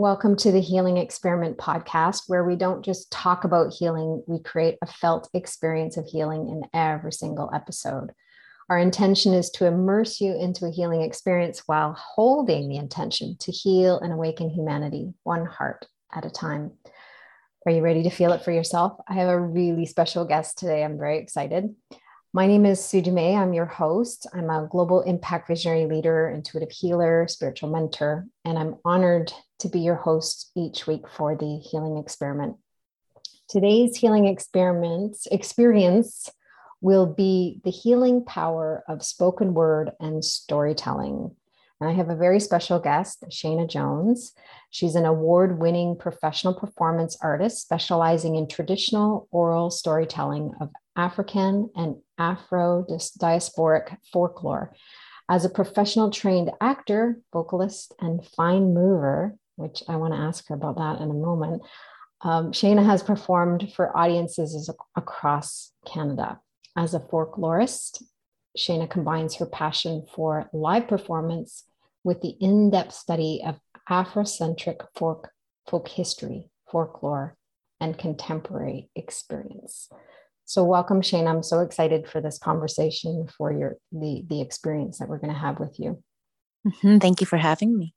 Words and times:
Welcome 0.00 0.36
to 0.36 0.50
the 0.50 0.62
Healing 0.62 0.96
Experiment 0.96 1.58
podcast, 1.58 2.22
where 2.26 2.42
we 2.42 2.56
don't 2.56 2.82
just 2.82 3.12
talk 3.12 3.44
about 3.44 3.74
healing, 3.74 4.24
we 4.26 4.38
create 4.38 4.78
a 4.80 4.86
felt 4.86 5.28
experience 5.34 5.98
of 5.98 6.06
healing 6.06 6.48
in 6.48 6.62
every 6.72 7.12
single 7.12 7.50
episode. 7.52 8.12
Our 8.70 8.78
intention 8.78 9.34
is 9.34 9.50
to 9.50 9.66
immerse 9.66 10.18
you 10.18 10.34
into 10.40 10.64
a 10.64 10.70
healing 10.70 11.02
experience 11.02 11.64
while 11.66 11.92
holding 11.92 12.70
the 12.70 12.78
intention 12.78 13.36
to 13.40 13.52
heal 13.52 13.98
and 13.98 14.10
awaken 14.10 14.48
humanity 14.48 15.12
one 15.22 15.44
heart 15.44 15.86
at 16.14 16.24
a 16.24 16.30
time. 16.30 16.70
Are 17.66 17.72
you 17.72 17.82
ready 17.82 18.02
to 18.04 18.10
feel 18.10 18.32
it 18.32 18.42
for 18.42 18.52
yourself? 18.52 18.98
I 19.06 19.12
have 19.12 19.28
a 19.28 19.38
really 19.38 19.84
special 19.84 20.24
guest 20.24 20.56
today. 20.56 20.82
I'm 20.82 20.96
very 20.96 21.18
excited. 21.18 21.74
My 22.32 22.46
name 22.46 22.64
is 22.64 22.84
Sue 22.84 23.02
Dumais. 23.02 23.36
I'm 23.36 23.52
your 23.52 23.66
host. 23.66 24.24
I'm 24.32 24.50
a 24.50 24.68
global 24.70 25.00
impact 25.00 25.48
visionary 25.48 25.86
leader, 25.86 26.28
intuitive 26.28 26.70
healer, 26.70 27.26
spiritual 27.26 27.70
mentor, 27.70 28.24
and 28.44 28.56
I'm 28.56 28.76
honored 28.84 29.32
to 29.58 29.68
be 29.68 29.80
your 29.80 29.96
host 29.96 30.52
each 30.54 30.86
week 30.86 31.08
for 31.08 31.34
the 31.34 31.58
healing 31.58 31.96
experiment. 31.96 32.54
Today's 33.48 33.96
healing 33.96 34.26
experiment 34.26 35.16
experience 35.32 36.30
will 36.80 37.04
be 37.04 37.60
the 37.64 37.72
healing 37.72 38.24
power 38.24 38.84
of 38.86 39.04
spoken 39.04 39.52
word 39.52 39.90
and 39.98 40.24
storytelling. 40.24 41.34
And 41.80 41.90
I 41.90 41.94
have 41.94 42.10
a 42.10 42.16
very 42.16 42.38
special 42.38 42.78
guest, 42.78 43.24
Shayna 43.28 43.68
Jones. 43.68 44.34
She's 44.70 44.94
an 44.94 45.04
award 45.04 45.58
winning 45.58 45.96
professional 45.96 46.54
performance 46.54 47.18
artist 47.20 47.60
specializing 47.60 48.36
in 48.36 48.46
traditional 48.46 49.26
oral 49.32 49.68
storytelling 49.70 50.52
of 50.60 50.70
African 50.96 51.70
and 51.74 51.96
Afro 52.18 52.84
diasporic 52.88 53.96
folklore. 54.12 54.74
As 55.28 55.44
a 55.44 55.50
professional 55.50 56.10
trained 56.10 56.50
actor, 56.60 57.20
vocalist, 57.32 57.94
and 58.00 58.26
fine 58.26 58.74
mover, 58.74 59.36
which 59.56 59.82
I 59.88 59.96
want 59.96 60.12
to 60.12 60.18
ask 60.20 60.48
her 60.48 60.54
about 60.54 60.76
that 60.78 61.00
in 61.00 61.10
a 61.10 61.14
moment, 61.14 61.62
um, 62.22 62.52
Shayna 62.52 62.84
has 62.84 63.02
performed 63.02 63.72
for 63.74 63.96
audiences 63.96 64.70
across 64.96 65.72
Canada. 65.86 66.40
As 66.76 66.94
a 66.94 67.00
folklorist, 67.00 68.02
Shayna 68.58 68.90
combines 68.90 69.36
her 69.36 69.46
passion 69.46 70.04
for 70.14 70.50
live 70.52 70.88
performance 70.88 71.64
with 72.04 72.20
the 72.20 72.36
in 72.40 72.70
depth 72.70 72.92
study 72.92 73.42
of 73.44 73.58
Afrocentric 73.88 74.86
folk, 74.94 75.30
folk 75.68 75.88
history, 75.88 76.50
folklore, 76.70 77.36
and 77.80 77.98
contemporary 77.98 78.90
experience. 78.94 79.88
So 80.50 80.64
welcome, 80.64 81.00
Shane. 81.00 81.28
I'm 81.28 81.44
so 81.44 81.60
excited 81.60 82.08
for 82.08 82.20
this 82.20 82.36
conversation, 82.36 83.28
for 83.38 83.52
your 83.52 83.76
the 83.92 84.24
the 84.26 84.40
experience 84.40 84.98
that 84.98 85.08
we're 85.08 85.20
going 85.20 85.32
to 85.32 85.38
have 85.38 85.60
with 85.60 85.78
you. 85.78 86.02
Mm-hmm. 86.66 86.98
Thank 86.98 87.20
you 87.20 87.26
for 87.28 87.36
having 87.36 87.78
me. 87.78 87.94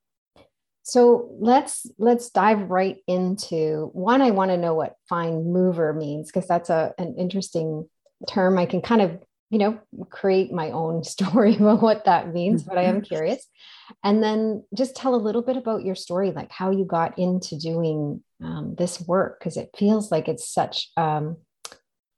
So 0.83 1.35
let's 1.39 1.87
let's 1.97 2.29
dive 2.29 2.69
right 2.69 2.97
into 3.07 3.89
one. 3.93 4.21
I 4.21 4.29
want 4.29 4.51
to 4.51 4.57
know 4.57 4.75
what 4.75 4.97
fine 5.09 5.51
mover 5.51 5.93
means 5.93 6.31
because 6.31 6.47
that's 6.47 6.69
a 6.69 6.93
an 6.99 7.15
interesting 7.17 7.89
term. 8.29 8.59
I 8.59 8.67
can 8.67 8.83
kind 8.83 9.01
of 9.01 9.19
you 9.49 9.57
know 9.57 9.79
create 10.11 10.53
my 10.53 10.69
own 10.69 11.03
story 11.15 11.55
about 11.55 11.81
what 11.81 12.05
that 12.05 12.31
means, 12.31 12.61
but 12.61 12.77
I 12.77 12.83
am 12.83 12.97
mm-hmm. 12.97 13.05
curious. 13.05 13.47
And 14.03 14.21
then 14.21 14.63
just 14.77 14.95
tell 14.95 15.15
a 15.15 15.25
little 15.25 15.41
bit 15.41 15.57
about 15.57 15.85
your 15.85 15.95
story, 15.95 16.29
like 16.29 16.51
how 16.51 16.69
you 16.69 16.85
got 16.85 17.17
into 17.17 17.57
doing 17.57 18.23
um, 18.43 18.75
this 18.77 19.01
work, 19.01 19.39
because 19.39 19.57
it 19.57 19.71
feels 19.75 20.11
like 20.11 20.27
it's 20.27 20.47
such 20.47 20.91
um, 20.97 21.37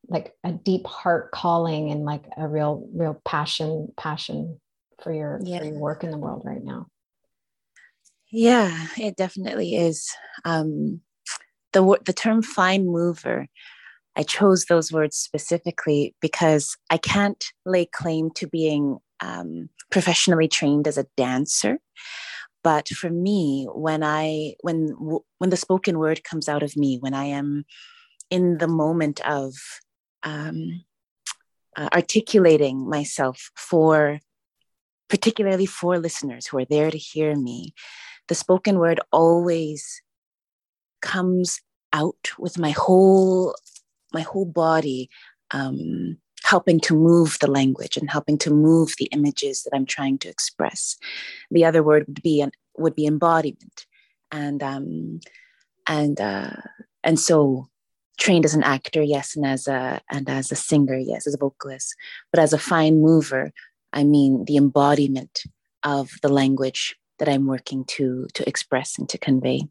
like 0.08 0.34
a 0.44 0.52
deep 0.52 0.86
heart 0.86 1.32
calling 1.32 1.92
and 1.92 2.06
like 2.06 2.24
a 2.38 2.48
real 2.48 2.88
real 2.94 3.20
passion 3.26 3.92
passion 3.98 4.60
for 5.02 5.14
your 5.14 5.40
yeah. 5.44 5.60
for 5.60 5.66
your 5.66 5.80
work 5.80 6.04
in 6.04 6.12
the 6.12 6.18
world 6.18 6.42
right 6.46 6.64
now 6.64 6.88
yeah 8.32 8.88
it 8.98 9.16
definitely 9.16 9.76
is 9.76 10.10
um 10.46 11.02
the 11.74 12.00
the 12.06 12.14
term 12.14 12.42
fine 12.42 12.86
mover 12.86 13.48
i 14.16 14.24
chose 14.24 14.66
those 14.66 14.92
words 14.92 15.16
specifically 15.16 16.16
because 16.22 16.78
i 16.90 16.98
can't 16.98 17.46
lay 17.66 17.86
claim 17.86 18.30
to 18.32 18.48
being 18.48 18.98
um, 19.22 19.70
professionally 19.92 20.48
trained 20.48 20.88
as 20.88 20.98
a 20.98 21.08
dancer 21.16 21.80
but 22.64 22.90
for 22.90 23.10
me 23.10 23.68
when 23.74 24.04
i 24.04 24.54
when 24.62 24.90
when 25.38 25.50
the 25.50 25.58
spoken 25.58 25.98
word 25.98 26.24
comes 26.24 26.50
out 26.50 26.64
of 26.64 26.76
me 26.76 26.98
when 27.00 27.14
i 27.14 27.26
am 27.26 27.64
in 28.30 28.58
the 28.58 28.68
moment 28.68 29.22
of 29.28 29.54
um, 30.26 30.84
uh, 31.78 31.90
articulating 31.94 32.88
myself 32.90 33.52
for 33.56 34.20
particularly 35.08 35.66
for 35.66 35.98
listeners 36.00 36.48
who 36.48 36.58
are 36.58 36.66
there 36.66 36.92
to 36.92 36.98
hear 36.98 37.36
me 37.36 37.74
the 38.28 38.36
spoken 38.36 38.80
word 38.80 39.00
always 39.12 40.02
comes 41.02 41.62
out 41.94 42.32
with 42.40 42.58
my 42.58 42.72
whole 42.72 43.56
my 44.14 44.22
whole 44.22 44.46
body 44.46 45.10
um, 45.52 46.18
helping 46.44 46.80
to 46.80 46.96
move 46.96 47.38
the 47.40 47.50
language 47.50 47.98
and 47.98 48.10
helping 48.10 48.38
to 48.38 48.52
move 48.52 48.94
the 48.98 49.10
images 49.12 49.64
that 49.64 49.76
i'm 49.76 49.86
trying 49.86 50.18
to 50.18 50.30
express. 50.30 50.98
The 51.52 51.66
other 51.66 51.84
word 51.84 52.06
would 52.08 52.22
be 52.22 52.42
an, 52.42 52.52
would 52.78 52.96
be 52.96 53.06
embodiment. 53.06 53.86
And 54.32 54.62
um, 54.64 55.20
and 55.88 56.20
uh, 56.20 56.58
and 57.04 57.20
so 57.20 57.68
trained 58.18 58.46
as 58.46 58.54
an 58.54 58.64
actor, 58.64 59.02
yes, 59.02 59.36
and 59.36 59.46
as 59.46 59.68
a 59.68 60.02
and 60.12 60.30
as 60.30 60.52
a 60.52 60.56
singer, 60.56 60.98
yes, 60.98 61.28
as 61.28 61.34
a 61.34 61.38
vocalist, 61.38 61.96
but 62.32 62.40
as 62.40 62.54
a 62.54 62.58
fine 62.58 63.02
mover, 63.02 63.52
I 63.94 64.04
mean 64.04 64.46
the 64.46 64.58
embodiment 64.58 65.44
of 65.84 66.12
the 66.22 66.30
language 66.30 66.96
that 67.20 67.30
I'm 67.30 67.48
working 67.48 67.86
to 67.86 68.28
to 68.34 68.48
express 68.48 68.98
and 68.98 69.08
to 69.10 69.18
convey. 69.18 69.64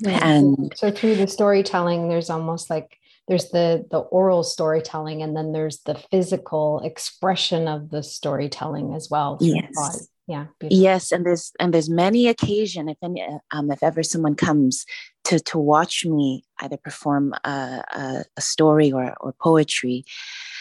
Yeah. 0.00 0.26
And 0.26 0.72
so 0.76 0.90
through 0.90 1.16
the 1.16 1.28
storytelling, 1.28 2.08
there's 2.08 2.30
almost 2.30 2.70
like 2.70 2.98
there's 3.28 3.50
the 3.50 3.86
the 3.90 4.00
oral 4.00 4.42
storytelling, 4.42 5.22
and 5.22 5.36
then 5.36 5.52
there's 5.52 5.80
the 5.80 5.94
physical 5.94 6.80
expression 6.84 7.68
of 7.68 7.90
the 7.90 8.02
storytelling 8.02 8.94
as 8.94 9.08
well. 9.10 9.38
Yes 9.40 10.08
yeah 10.26 10.46
beautiful. 10.58 10.82
yes 10.82 11.12
and 11.12 11.26
there's 11.26 11.52
and 11.60 11.74
there's 11.74 11.90
many 11.90 12.28
occasion 12.28 12.88
if 12.88 12.96
any 13.02 13.26
um, 13.50 13.70
if 13.70 13.82
ever 13.82 14.02
someone 14.02 14.34
comes 14.34 14.86
to 15.24 15.38
to 15.40 15.58
watch 15.58 16.04
me 16.04 16.44
either 16.60 16.76
perform 16.76 17.34
a, 17.44 17.48
a, 17.48 18.24
a, 18.36 18.40
story 18.40 18.92
or 18.92 19.14
or 19.20 19.34
poetry 19.40 20.04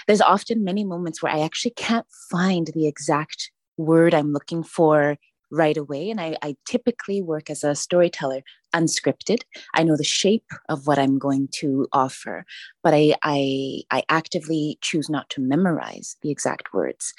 there's 0.07 0.22
often 0.22 0.63
many 0.63 0.84
moments 0.84 1.22
where 1.22 1.31
i 1.31 1.40
actually 1.40 1.72
can't 1.72 2.07
find 2.29 2.68
the 2.74 2.88
exact 2.88 3.51
word 3.78 4.13
i'm 4.13 4.34
looking 4.34 4.63
for 4.63 5.18
right 5.53 5.77
away. 5.77 6.09
And 6.09 6.19
I, 6.19 6.35
I 6.41 6.55
typically 6.65 7.21
work 7.21 7.49
as 7.49 7.63
a 7.63 7.75
storyteller 7.75 8.41
unscripted. 8.73 9.43
I 9.75 9.83
know 9.83 9.95
the 9.95 10.03
shape 10.03 10.49
of 10.67 10.87
what 10.87 10.97
I'm 10.97 11.19
going 11.19 11.47
to 11.59 11.87
offer, 11.93 12.43
but 12.83 12.93
I, 12.93 13.15
I, 13.21 13.83
I 13.91 14.03
actively 14.09 14.79
choose 14.81 15.09
not 15.09 15.29
to 15.29 15.41
memorize 15.41 16.17
the 16.23 16.31
exact 16.31 16.73
words. 16.73 17.13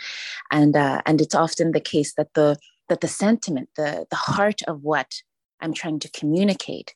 And, 0.50 0.74
uh, 0.74 1.00
and 1.06 1.20
it's 1.20 1.34
often 1.34 1.70
the 1.70 1.80
case 1.80 2.14
that 2.14 2.34
the, 2.34 2.58
that 2.88 3.00
the 3.00 3.08
sentiment, 3.08 3.68
the, 3.76 4.06
the 4.10 4.16
heart 4.16 4.62
of 4.66 4.82
what 4.82 5.22
I'm 5.60 5.72
trying 5.72 6.00
to 6.00 6.10
communicate 6.10 6.92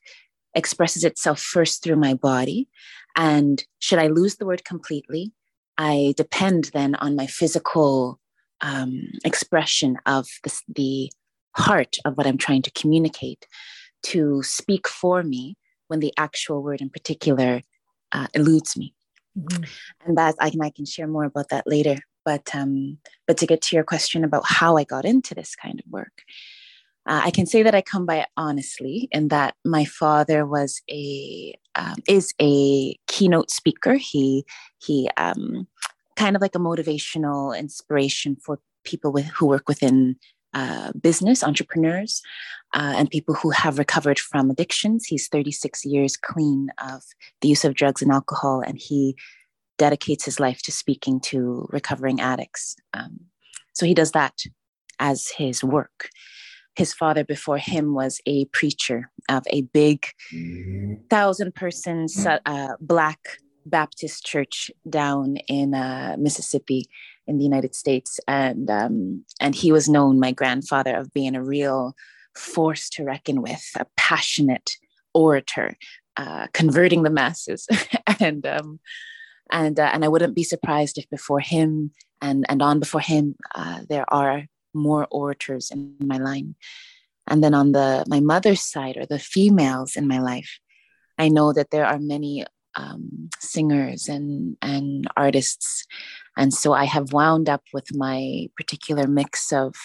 expresses 0.53 1.05
itself 1.05 1.39
first 1.39 1.81
through 1.81 1.95
my 1.95 2.13
body. 2.13 2.67
And 3.15 3.63
should 3.79 3.99
I 3.99 4.07
lose 4.07 4.35
the 4.35 4.45
word 4.45 4.65
completely, 4.65 5.31
I 5.77 6.13
depend 6.17 6.71
then 6.73 6.95
on 6.95 7.15
my 7.15 7.27
physical 7.27 8.19
um, 8.61 9.03
expression 9.23 9.97
of 10.05 10.27
the, 10.43 10.61
the 10.67 11.11
heart 11.55 11.97
of 12.05 12.17
what 12.17 12.27
I'm 12.27 12.37
trying 12.37 12.61
to 12.63 12.71
communicate 12.71 13.47
to 14.03 14.41
speak 14.43 14.87
for 14.87 15.23
me 15.23 15.57
when 15.87 15.99
the 15.99 16.13
actual 16.17 16.63
word 16.63 16.81
in 16.81 16.89
particular 16.89 17.61
uh, 18.11 18.27
eludes 18.33 18.77
me. 18.77 18.93
Mm-hmm. 19.37 19.63
And 20.05 20.17
that 20.17 20.35
I 20.39 20.49
can 20.49 20.61
I 20.61 20.69
can 20.69 20.85
share 20.85 21.07
more 21.07 21.25
about 21.25 21.49
that 21.49 21.67
later. 21.67 21.97
But 22.25 22.53
um, 22.53 22.97
but 23.27 23.37
to 23.37 23.45
get 23.45 23.61
to 23.63 23.75
your 23.75 23.83
question 23.83 24.23
about 24.23 24.43
how 24.45 24.77
I 24.77 24.83
got 24.83 25.05
into 25.05 25.33
this 25.33 25.55
kind 25.55 25.79
of 25.79 25.91
work, 25.91 26.23
uh, 27.07 27.21
I 27.23 27.31
can 27.31 27.45
say 27.45 27.63
that 27.63 27.75
I 27.75 27.81
come 27.81 28.05
by 28.05 28.17
it 28.17 28.27
honestly, 28.37 29.07
in 29.11 29.29
that 29.29 29.55
my 29.65 29.85
father 29.85 30.45
was 30.45 30.81
a 30.89 31.53
um, 31.75 31.95
is 32.07 32.33
a 32.41 32.95
keynote 33.07 33.51
speaker. 33.51 33.95
He 33.95 34.45
he 34.79 35.09
um, 35.17 35.67
kind 36.15 36.35
of 36.35 36.41
like 36.41 36.55
a 36.55 36.59
motivational 36.59 37.57
inspiration 37.57 38.35
for 38.35 38.59
people 38.83 39.11
with 39.11 39.25
who 39.25 39.47
work 39.47 39.67
within 39.67 40.17
uh, 40.53 40.91
business 40.99 41.43
entrepreneurs 41.43 42.21
uh, 42.73 42.93
and 42.95 43.09
people 43.09 43.35
who 43.35 43.49
have 43.51 43.77
recovered 43.77 44.19
from 44.19 44.49
addictions. 44.49 45.05
He's 45.05 45.27
36 45.27 45.85
years 45.85 46.17
clean 46.17 46.69
of 46.83 47.03
the 47.41 47.47
use 47.47 47.65
of 47.65 47.75
drugs 47.75 48.01
and 48.01 48.11
alcohol, 48.11 48.61
and 48.65 48.77
he 48.77 49.15
dedicates 49.77 50.25
his 50.25 50.39
life 50.39 50.61
to 50.63 50.71
speaking 50.71 51.19
to 51.21 51.67
recovering 51.71 52.19
addicts. 52.19 52.75
Um, 52.93 53.19
so 53.73 53.85
he 53.85 53.93
does 53.93 54.11
that 54.11 54.41
as 54.99 55.29
his 55.29 55.63
work. 55.63 56.09
His 56.75 56.93
father 56.93 57.23
before 57.23 57.57
him 57.57 57.93
was 57.93 58.21
a 58.25 58.45
preacher 58.45 59.11
of 59.29 59.43
a 59.49 59.61
big 59.61 60.05
thousand 61.09 61.55
person 61.55 62.07
uh, 62.45 62.69
black 62.79 63.19
Baptist 63.65 64.25
church 64.25 64.71
down 64.89 65.37
in 65.47 65.73
uh, 65.73 66.15
Mississippi 66.17 66.85
in 67.29 67.37
the 67.37 67.43
United 67.43 67.75
States, 67.75 68.19
and 68.27 68.69
um, 68.69 69.23
and 69.39 69.53
he 69.53 69.71
was 69.71 69.87
known, 69.87 70.19
my 70.19 70.31
grandfather, 70.31 70.95
of 70.95 71.13
being 71.13 71.35
a 71.35 71.43
real 71.43 71.95
force 72.35 72.89
to 72.89 73.03
reckon 73.03 73.41
with, 73.41 73.63
a 73.75 73.85
passionate 73.95 74.71
orator, 75.13 75.77
uh, 76.17 76.47
converting 76.53 77.03
the 77.03 77.09
masses, 77.11 77.67
and 78.19 78.45
um, 78.47 78.79
and 79.51 79.79
uh, 79.79 79.91
and 79.93 80.03
I 80.03 80.07
wouldn't 80.07 80.35
be 80.35 80.43
surprised 80.43 80.97
if 80.97 81.07
before 81.09 81.39
him 81.39 81.91
and 82.19 82.45
and 82.49 82.61
on 82.61 82.79
before 82.79 83.01
him 83.01 83.35
uh, 83.53 83.81
there 83.87 84.11
are 84.11 84.45
more 84.73 85.07
orators 85.11 85.69
in 85.71 85.95
my 85.99 86.17
line, 86.17 86.55
and 87.27 87.43
then 87.43 87.53
on 87.53 87.71
the 87.73 88.03
my 88.07 88.19
mother's 88.19 88.63
side 88.63 88.97
or 88.97 89.05
the 89.05 89.19
females 89.19 89.95
in 89.95 90.07
my 90.07 90.19
life, 90.19 90.59
I 91.19 91.29
know 91.29 91.53
that 91.53 91.69
there 91.69 91.85
are 91.85 91.99
many 91.99 92.45
um, 92.79 93.29
singers 93.39 94.07
and 94.07 94.57
and 94.61 95.07
artists, 95.17 95.85
and 96.37 96.53
so 96.53 96.73
I 96.73 96.85
have 96.85 97.13
wound 97.13 97.49
up 97.49 97.63
with 97.73 97.95
my 97.95 98.47
particular 98.55 99.07
mix 99.07 99.51
of 99.51 99.75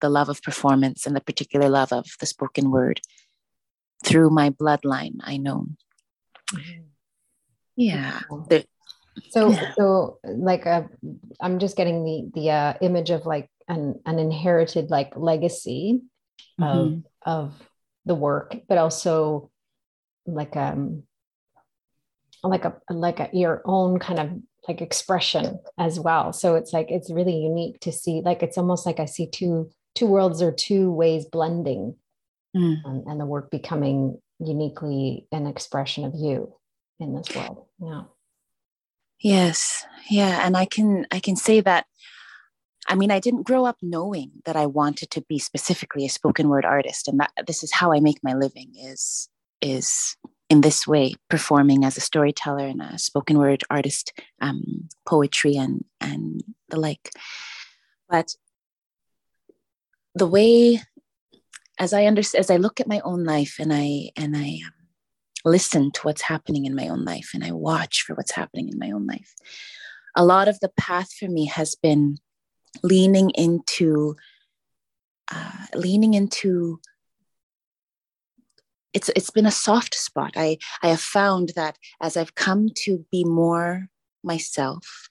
the 0.00 0.08
love 0.08 0.28
of 0.28 0.42
performance 0.42 1.06
and 1.06 1.16
the 1.16 1.20
particular 1.20 1.68
love 1.68 1.92
of 1.92 2.06
the 2.20 2.26
spoken 2.26 2.70
word 2.70 3.00
through 4.04 4.30
my 4.30 4.50
bloodline. 4.50 5.16
I 5.22 5.36
know. 5.36 5.66
Mm-hmm. 6.52 6.82
Yeah. 7.76 8.20
So 9.30 9.50
yeah. 9.50 9.72
so 9.76 10.18
like 10.24 10.66
uh, 10.66 10.84
i'm 11.40 11.58
just 11.58 11.76
getting 11.76 12.04
the 12.04 12.30
the 12.40 12.50
uh, 12.50 12.74
image 12.80 13.10
of 13.10 13.26
like 13.26 13.48
an 13.68 14.00
an 14.06 14.18
inherited 14.18 14.90
like 14.90 15.12
legacy 15.16 16.00
mm-hmm. 16.60 16.64
of 16.64 17.04
of 17.24 17.68
the 18.06 18.14
work 18.14 18.56
but 18.68 18.78
also 18.78 19.50
like 20.26 20.56
um 20.56 21.04
like 22.42 22.64
a 22.64 22.74
like 22.90 23.20
a 23.20 23.28
your 23.32 23.62
own 23.64 23.98
kind 23.98 24.18
of 24.18 24.30
like 24.68 24.80
expression 24.80 25.58
as 25.78 25.98
well. 25.98 26.32
So 26.32 26.54
it's 26.54 26.72
like 26.72 26.90
it's 26.90 27.10
really 27.10 27.36
unique 27.36 27.80
to 27.80 27.92
see 27.92 28.22
like 28.24 28.42
it's 28.42 28.58
almost 28.58 28.86
like 28.86 29.00
i 29.00 29.04
see 29.04 29.28
two 29.28 29.70
two 29.94 30.06
worlds 30.06 30.40
or 30.40 30.52
two 30.52 30.90
ways 30.90 31.24
blending 31.26 31.96
mm. 32.56 32.76
and, 32.84 33.06
and 33.06 33.20
the 33.20 33.26
work 33.26 33.50
becoming 33.50 34.20
uniquely 34.38 35.26
an 35.32 35.46
expression 35.46 36.04
of 36.04 36.14
you 36.14 36.54
in 36.98 37.14
this 37.14 37.34
world. 37.34 37.66
Yeah. 37.80 38.02
Yes. 39.20 39.84
Yeah. 40.10 40.44
And 40.44 40.56
i 40.56 40.64
can 40.64 41.06
i 41.10 41.20
can 41.20 41.36
say 41.36 41.60
that 41.60 41.86
i 42.88 42.94
mean 42.94 43.10
i 43.10 43.20
didn't 43.20 43.46
grow 43.46 43.64
up 43.64 43.76
knowing 43.82 44.30
that 44.44 44.56
i 44.56 44.66
wanted 44.66 45.10
to 45.10 45.20
be 45.22 45.38
specifically 45.38 46.04
a 46.04 46.08
spoken 46.08 46.48
word 46.48 46.64
artist. 46.64 47.08
And 47.08 47.20
that 47.20 47.32
this 47.46 47.62
is 47.62 47.72
how 47.72 47.92
i 47.92 48.00
make 48.00 48.18
my 48.22 48.34
living 48.34 48.72
is 48.76 49.28
is 49.60 50.16
in 50.52 50.60
this 50.60 50.86
way 50.86 51.14
performing 51.30 51.82
as 51.82 51.96
a 51.96 52.00
storyteller 52.00 52.66
and 52.66 52.82
a 52.82 52.98
spoken 52.98 53.38
word 53.38 53.62
artist 53.70 54.12
um, 54.42 54.88
poetry 55.06 55.56
and 55.56 55.84
and 56.00 56.44
the 56.68 56.78
like 56.78 57.10
but 58.08 58.34
the 60.14 60.26
way 60.26 60.78
as 61.78 61.94
i 61.94 62.04
understand 62.04 62.40
as 62.40 62.50
i 62.50 62.56
look 62.56 62.80
at 62.80 62.92
my 62.94 63.00
own 63.02 63.24
life 63.24 63.56
and 63.58 63.72
i 63.72 64.10
and 64.14 64.36
i 64.36 64.58
um, 64.66 64.82
listen 65.44 65.90
to 65.90 66.02
what's 66.02 66.22
happening 66.22 66.66
in 66.66 66.74
my 66.74 66.88
own 66.88 67.04
life 67.04 67.30
and 67.34 67.44
I 67.44 67.52
watch 67.52 68.04
for 68.06 68.14
what's 68.14 68.32
happening 68.32 68.68
in 68.68 68.78
my 68.78 68.90
own 68.90 69.06
life. 69.06 69.34
A 70.16 70.24
lot 70.24 70.48
of 70.48 70.60
the 70.60 70.70
path 70.78 71.12
for 71.12 71.28
me 71.28 71.46
has 71.46 71.74
been 71.74 72.18
leaning 72.82 73.30
into 73.30 74.16
uh, 75.34 75.66
leaning 75.74 76.14
into 76.14 76.78
it's 78.92 79.10
it's 79.16 79.30
been 79.30 79.46
a 79.46 79.50
soft 79.50 79.94
spot. 79.94 80.32
I 80.36 80.58
I 80.82 80.88
have 80.88 81.00
found 81.00 81.52
that 81.56 81.76
as 82.00 82.16
I've 82.16 82.34
come 82.34 82.68
to 82.84 83.04
be 83.10 83.24
more 83.24 83.88
myself, 84.22 85.08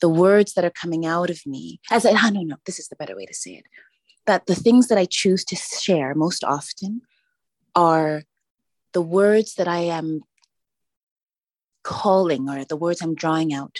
the 0.00 0.08
words 0.08 0.54
that 0.54 0.64
are 0.64 0.70
coming 0.70 1.06
out 1.06 1.30
of 1.30 1.40
me, 1.46 1.80
as 1.90 2.04
I 2.04 2.10
oh, 2.24 2.30
no 2.30 2.42
no, 2.42 2.56
this 2.66 2.78
is 2.78 2.88
the 2.88 2.96
better 2.96 3.16
way 3.16 3.26
to 3.26 3.34
say 3.34 3.52
it, 3.52 3.64
that 4.26 4.46
the 4.46 4.54
things 4.54 4.88
that 4.88 4.98
I 4.98 5.06
choose 5.06 5.44
to 5.46 5.56
share 5.56 6.14
most 6.14 6.44
often 6.44 7.02
are 7.74 8.22
the 8.92 9.02
words 9.02 9.54
that 9.54 9.68
I 9.68 9.80
am 9.80 10.22
calling 11.82 12.48
or 12.48 12.64
the 12.64 12.76
words 12.76 13.00
I'm 13.00 13.14
drawing 13.14 13.54
out 13.54 13.78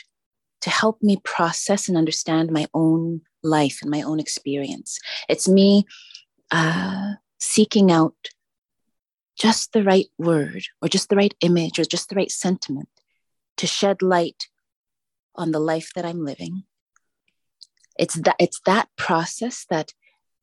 to 0.62 0.70
help 0.70 1.02
me 1.02 1.18
process 1.24 1.88
and 1.88 1.96
understand 1.96 2.50
my 2.50 2.66
own 2.74 3.22
life 3.42 3.78
and 3.82 3.90
my 3.90 4.02
own 4.02 4.20
experience. 4.20 4.98
It's 5.28 5.48
me 5.48 5.86
uh, 6.50 7.14
seeking 7.38 7.90
out 7.90 8.14
just 9.40 9.72
the 9.72 9.82
right 9.82 10.08
word 10.18 10.62
or 10.82 10.88
just 10.88 11.08
the 11.08 11.16
right 11.16 11.34
image 11.40 11.78
or 11.78 11.84
just 11.84 12.10
the 12.10 12.14
right 12.14 12.30
sentiment 12.30 12.88
to 13.56 13.66
shed 13.66 14.02
light 14.02 14.48
on 15.34 15.50
the 15.50 15.58
life 15.58 15.90
that 15.94 16.04
I'm 16.04 16.24
living. 16.24 16.64
It's 17.98 18.14
that 18.14 18.36
it's 18.38 18.60
that 18.66 18.88
process 18.96 19.66
that 19.70 19.92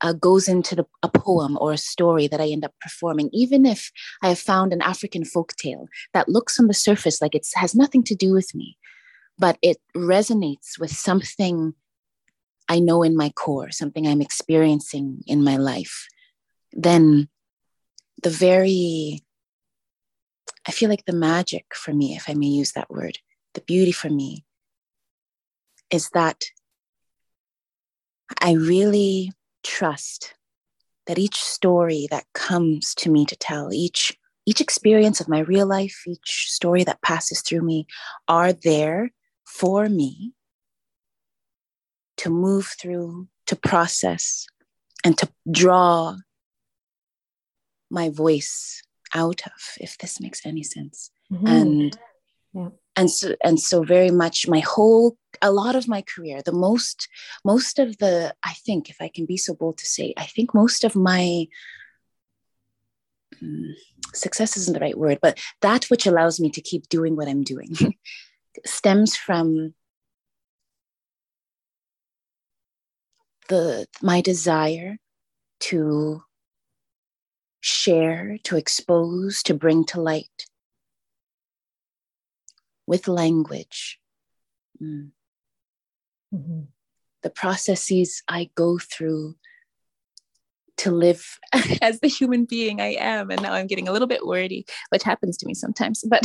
uh, 0.02 0.14
goes 0.14 0.48
into 0.48 0.76
the, 0.76 0.86
a 1.04 1.10
poem 1.10 1.58
or 1.62 1.74
a 1.74 1.78
story 1.78 2.28
that 2.28 2.42
I 2.42 2.50
end 2.50 2.66
up 2.66 2.74
performing, 2.82 3.30
even 3.34 3.66
if 3.66 3.92
I 4.22 4.30
have 4.30 4.40
found 4.40 4.74
an 4.74 4.82
African 4.82 5.26
folk 5.26 5.54
tale 5.56 5.88
that 6.14 6.30
looks 6.30 6.60
on 6.60 6.68
the 6.68 6.74
surface 6.74 7.22
like 7.22 7.36
it 7.36 7.48
has 7.56 7.76
nothing 7.76 8.04
to 8.04 8.16
do 8.16 8.34
with 8.34 8.54
me, 8.54 8.78
but 9.38 9.58
it 9.62 9.78
resonates 9.96 10.80
with 10.80 10.92
something 10.92 11.74
I 12.70 12.80
know 12.80 13.02
in 13.04 13.16
my 13.16 13.30
core, 13.30 13.72
something 13.72 14.08
I'm 14.08 14.22
experiencing 14.22 15.24
in 15.26 15.44
my 15.44 15.58
life, 15.58 16.08
then 16.74 17.30
the 18.22 18.30
very, 18.30 19.24
I 20.68 20.72
feel 20.72 20.90
like 20.90 21.06
the 21.06 21.14
magic 21.14 21.66
for 21.74 21.94
me, 21.94 22.16
if 22.16 22.30
I 22.30 22.34
may 22.34 22.48
use 22.48 22.74
that 22.74 22.90
word, 22.90 23.20
the 23.54 23.62
beauty 23.62 23.92
for 23.92 24.10
me 24.10 24.46
is 25.90 26.10
that 26.10 26.46
I 28.42 28.54
really 28.54 29.32
trust 29.64 30.34
that 31.06 31.18
each 31.18 31.38
story 31.38 32.08
that 32.12 32.26
comes 32.34 32.94
to 32.96 33.10
me 33.10 33.26
to 33.26 33.36
tell, 33.36 33.74
each 33.74 34.18
each 34.46 34.62
experience 34.62 35.20
of 35.20 35.28
my 35.28 35.40
real 35.40 35.68
life, 35.68 36.04
each 36.08 36.46
story 36.48 36.86
that 36.86 37.02
passes 37.02 37.42
through 37.42 37.62
me 37.62 37.86
are 38.30 38.54
there 38.54 39.12
for 39.46 39.90
me 39.90 40.32
to 42.16 42.30
move 42.30 42.74
through, 42.80 43.28
to 43.46 43.58
process, 43.58 44.48
and 45.04 45.18
to 45.18 45.28
draw 45.52 46.16
my 47.90 48.10
voice 48.10 48.82
out 49.14 49.42
of, 49.46 49.62
if 49.80 49.98
this 49.98 50.20
makes 50.20 50.46
any 50.46 50.64
sense. 50.64 51.12
Mm-hmm. 51.32 51.48
And 51.48 51.98
yeah 52.54 52.70
and 52.98 53.12
so 53.12 53.36
and 53.44 53.60
so 53.60 53.84
very 53.84 54.12
much 54.12 54.48
my 54.48 54.60
whole 54.60 55.18
a 55.42 55.52
lot 55.52 55.76
of 55.76 55.88
my 55.88 56.02
career 56.02 56.42
the 56.44 56.52
most 56.52 57.08
most 57.46 57.80
of 57.80 57.98
the 58.00 58.34
i 58.44 58.54
think 58.54 58.90
if 58.90 58.98
i 59.00 59.08
can 59.08 59.26
be 59.26 59.38
so 59.38 59.54
bold 59.54 59.78
to 59.78 59.86
say 59.86 60.14
i 60.18 60.26
think 60.26 60.54
most 60.54 60.84
of 60.84 60.96
my 60.96 61.46
um, 63.42 63.76
success 64.14 64.58
isn't 64.58 64.74
the 64.74 64.80
right 64.80 64.98
word 64.98 65.20
but 65.22 65.40
that 65.62 65.86
which 65.86 66.08
allows 66.08 66.40
me 66.40 66.50
to 66.50 66.62
keep 66.62 66.90
doing 66.90 67.16
what 67.16 67.28
i'm 67.28 67.44
doing 67.44 67.76
stems 68.66 69.16
from 69.16 69.74
the 73.48 73.88
my 74.02 74.20
desire 74.22 74.98
to 75.60 76.22
share 77.62 78.38
to 78.44 78.58
expose 78.58 79.44
to 79.44 79.54
bring 79.54 79.86
to 79.86 80.02
light 80.02 80.46
with 82.86 83.08
language. 83.08 84.00
Mm. 84.82 85.10
Mm-hmm. 86.34 86.62
The 87.24 87.30
processes 87.30 88.24
I 88.28 88.50
go 88.56 88.78
through 88.78 89.36
to 90.78 90.92
live 90.92 91.40
as 91.82 92.00
the 92.00 92.08
human 92.08 92.46
being 92.46 92.80
I 92.80 92.96
am. 93.00 93.32
And 93.32 93.42
now 93.42 93.54
I'm 93.54 93.68
getting 93.68 93.88
a 93.88 93.92
little 93.92 94.08
bit 94.08 94.26
wordy, 94.26 94.66
which 94.90 95.04
happens 95.04 95.38
to 95.38 95.46
me 95.46 95.54
sometimes. 95.54 96.04
But 96.08 96.24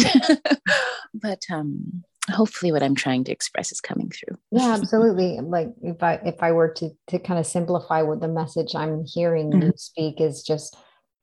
but 1.15 1.43
um 1.51 2.05
hopefully 2.31 2.71
what 2.71 2.83
I'm 2.83 2.95
trying 2.95 3.25
to 3.25 3.33
express 3.33 3.73
is 3.73 3.81
coming 3.81 4.11
through. 4.11 4.39
Yeah, 4.51 4.75
absolutely. 4.75 5.41
Like 5.41 5.73
if 5.83 6.03
I 6.03 6.15
if 6.25 6.43
I 6.43 6.53
were 6.53 6.69
to 6.75 6.91
to 7.09 7.19
kind 7.19 7.41
of 7.41 7.47
simplify 7.47 8.03
what 8.03 8.21
the 8.21 8.29
message 8.29 8.75
I'm 8.75 9.05
hearing 9.05 9.51
mm-hmm. 9.51 9.62
you 9.62 9.73
speak 9.77 10.21
is 10.21 10.43
just 10.43 10.77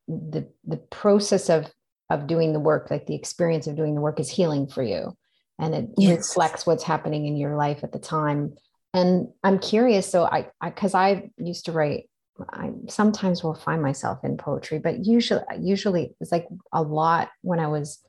the 0.10 0.50
the 0.66 0.78
process 0.78 1.50
of 1.50 1.72
of 2.10 2.28
doing 2.28 2.54
the 2.54 2.60
work, 2.60 2.90
like 2.90 3.06
the 3.06 3.16
experience 3.16 3.68
of 3.68 3.76
doing 3.76 3.96
the 3.96 4.02
work 4.02 4.20
is 4.20 4.30
healing 4.30 4.68
for 4.68 4.82
you 4.82 5.16
and 5.60 5.76
it 5.76 5.90
yes. 5.98 6.18
reflects 6.18 6.66
what's 6.66 6.84
happening 6.84 7.26
in 7.26 7.36
your 7.36 7.56
life 7.56 7.84
at 7.84 7.92
the 7.92 8.00
time. 8.00 8.56
And 8.94 9.28
I'm 9.44 9.60
curious, 9.60 10.10
so 10.10 10.24
I, 10.24 10.48
because 10.64 10.96
I, 10.96 11.10
I 11.10 11.30
used 11.38 11.66
to 11.66 11.74
write, 11.74 12.10
I 12.52 12.72
sometimes 12.88 13.44
will 13.44 13.54
find 13.54 13.82
myself 13.82 14.20
in 14.24 14.38
poetry, 14.38 14.80
but 14.80 15.06
usually, 15.06 15.44
usually 15.60 16.16
it's 16.22 16.32
like 16.32 16.48
a 16.72 16.82
lot 16.82 17.30
when 17.42 17.60
I 17.60 17.68
was 17.68 18.00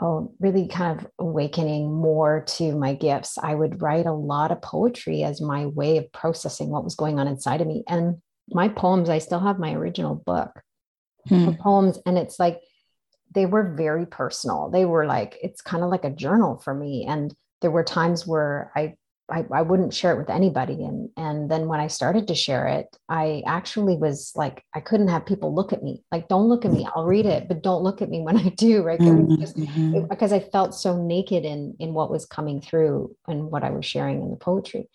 oh, 0.00 0.32
really 0.40 0.68
kind 0.68 0.98
of 0.98 1.06
awakening 1.18 1.92
more 1.92 2.44
to 2.46 2.76
my 2.76 2.94
gifts. 2.94 3.36
I 3.36 3.54
would 3.54 3.82
write 3.82 4.06
a 4.06 4.12
lot 4.12 4.52
of 4.52 4.62
poetry 4.62 5.24
as 5.24 5.40
my 5.40 5.66
way 5.66 5.98
of 5.98 6.10
processing 6.12 6.70
what 6.70 6.84
was 6.84 6.94
going 6.94 7.18
on 7.18 7.28
inside 7.28 7.60
of 7.60 7.66
me. 7.66 7.82
And 7.88 8.22
my 8.48 8.68
poems, 8.68 9.08
I 9.08 9.18
still 9.18 9.40
have 9.40 9.58
my 9.58 9.74
original 9.74 10.14
book 10.14 10.50
hmm. 11.28 11.52
poems, 11.60 11.98
and 12.06 12.18
it's 12.18 12.38
like 12.38 12.60
they 13.34 13.46
were 13.46 13.74
very 13.74 14.06
personal. 14.06 14.70
They 14.70 14.84
were 14.84 15.06
like, 15.06 15.38
it's 15.42 15.60
kind 15.60 15.82
of 15.82 15.90
like 15.90 16.04
a 16.04 16.10
journal 16.10 16.58
for 16.58 16.72
me. 16.74 17.04
And 17.06 17.34
there 17.60 17.70
were 17.70 17.84
times 17.84 18.26
where 18.26 18.72
I 18.76 18.94
I, 19.30 19.46
I 19.50 19.62
wouldn't 19.62 19.94
share 19.94 20.12
it 20.12 20.18
with 20.18 20.28
anybody. 20.28 20.84
And 20.84 21.08
and 21.16 21.50
then 21.50 21.66
when 21.66 21.80
I 21.80 21.86
started 21.86 22.28
to 22.28 22.34
share 22.34 22.66
it, 22.66 22.94
I 23.08 23.42
actually 23.46 23.96
was 23.96 24.32
like, 24.36 24.62
I 24.74 24.80
couldn't 24.80 25.08
have 25.08 25.24
people 25.24 25.54
look 25.54 25.72
at 25.72 25.82
me. 25.82 26.04
Like, 26.12 26.28
don't 26.28 26.48
look 26.48 26.66
at 26.66 26.72
me. 26.72 26.86
I'll 26.94 27.06
read 27.06 27.24
it, 27.24 27.48
but 27.48 27.62
don't 27.62 27.82
look 27.82 28.02
at 28.02 28.10
me 28.10 28.20
when 28.20 28.36
I 28.36 28.50
do, 28.50 28.82
right? 28.82 29.00
Mm-hmm. 29.00 30.08
Because 30.08 30.32
I 30.32 30.40
felt 30.40 30.74
so 30.74 31.02
naked 31.02 31.44
in 31.44 31.74
in 31.78 31.94
what 31.94 32.10
was 32.10 32.26
coming 32.26 32.60
through 32.60 33.16
and 33.26 33.50
what 33.50 33.64
I 33.64 33.70
was 33.70 33.86
sharing 33.86 34.22
in 34.22 34.30
the 34.30 34.36
poetry. 34.36 34.88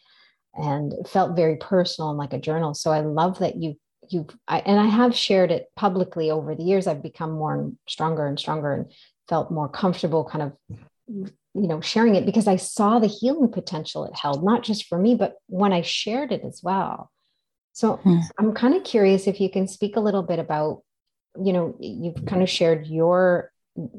And 0.54 0.94
it 0.94 1.08
felt 1.08 1.36
very 1.36 1.56
personal 1.58 2.10
and 2.10 2.20
like 2.20 2.34
a 2.34 2.40
journal. 2.40 2.74
So 2.74 2.92
I 2.92 3.02
love 3.02 3.40
that 3.40 3.56
you 3.56 3.78
you 4.10 4.28
and 4.48 4.80
I 4.80 4.86
have 4.86 5.16
shared 5.16 5.52
it 5.52 5.68
publicly 5.76 6.32
over 6.32 6.56
the 6.56 6.64
years. 6.64 6.88
I've 6.88 7.04
become 7.04 7.32
more 7.32 7.54
and 7.54 7.78
stronger 7.88 8.26
and 8.26 8.40
stronger 8.40 8.74
and 8.74 8.92
felt 9.28 9.52
more 9.52 9.70
comfortable 9.70 10.24
kind 10.26 10.44
of 10.44 10.78
you 11.08 11.68
know 11.68 11.82
sharing 11.82 12.16
it 12.16 12.26
because 12.26 12.48
i 12.48 12.56
saw 12.56 13.00
the 13.00 13.08
healing 13.08 13.52
potential 13.52 14.06
it 14.06 14.16
held 14.16 14.44
not 14.44 14.64
just 14.64 14.86
for 14.86 14.98
me 14.98 15.16
but 15.16 15.36
when 15.48 15.74
i 15.74 15.82
shared 15.82 16.32
it 16.32 16.44
as 16.44 16.62
well 16.64 17.12
so 17.74 17.98
hmm. 17.98 18.20
i'm 18.38 18.54
kind 18.54 18.76
of 18.76 18.84
curious 18.84 19.28
if 19.28 19.42
you 19.42 19.50
can 19.50 19.68
speak 19.68 19.96
a 19.96 20.02
little 20.02 20.24
bit 20.24 20.40
about 20.40 20.84
you 21.44 21.54
know 21.54 21.76
you've 21.80 22.26
kind 22.26 22.44
of 22.44 22.50
shared 22.50 22.86
your 22.88 23.52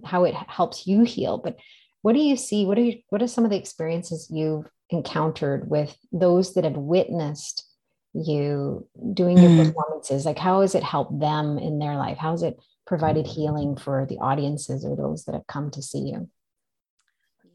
how 0.05 0.25
it 0.25 0.35
helps 0.35 0.87
you 0.87 1.03
heal 1.03 1.39
but 1.39 1.57
what 2.03 2.13
do 2.13 2.21
you 2.21 2.37
see 2.37 2.65
what 2.65 2.79
are 2.79 2.83
you, 2.83 2.99
what 3.09 3.23
are 3.23 3.27
some 3.27 3.45
of 3.45 3.51
the 3.51 3.59
experiences 3.59 4.29
you've 4.31 4.69
encountered 4.91 5.69
with 5.69 5.97
those 6.13 6.55
that 6.55 6.65
have 6.65 6.77
witnessed 6.77 7.65
you 8.13 8.87
doing 9.15 9.39
your 9.39 9.51
mm. 9.51 9.67
performances 9.67 10.27
like 10.27 10.39
how 10.39 10.63
has 10.63 10.75
it 10.75 10.83
helped 10.83 11.19
them 11.21 11.59
in 11.59 11.79
their 11.79 11.97
life 11.97 12.19
how 12.19 12.33
has 12.33 12.43
it 12.43 12.59
provided 12.87 13.27
healing 13.27 13.77
for 13.77 14.05
the 14.07 14.19
audiences 14.19 14.85
or 14.85 14.97
those 14.97 15.25
that 15.25 15.35
have 15.35 15.47
come 15.47 15.71
to 15.71 15.81
see 15.81 16.01
you 16.01 16.29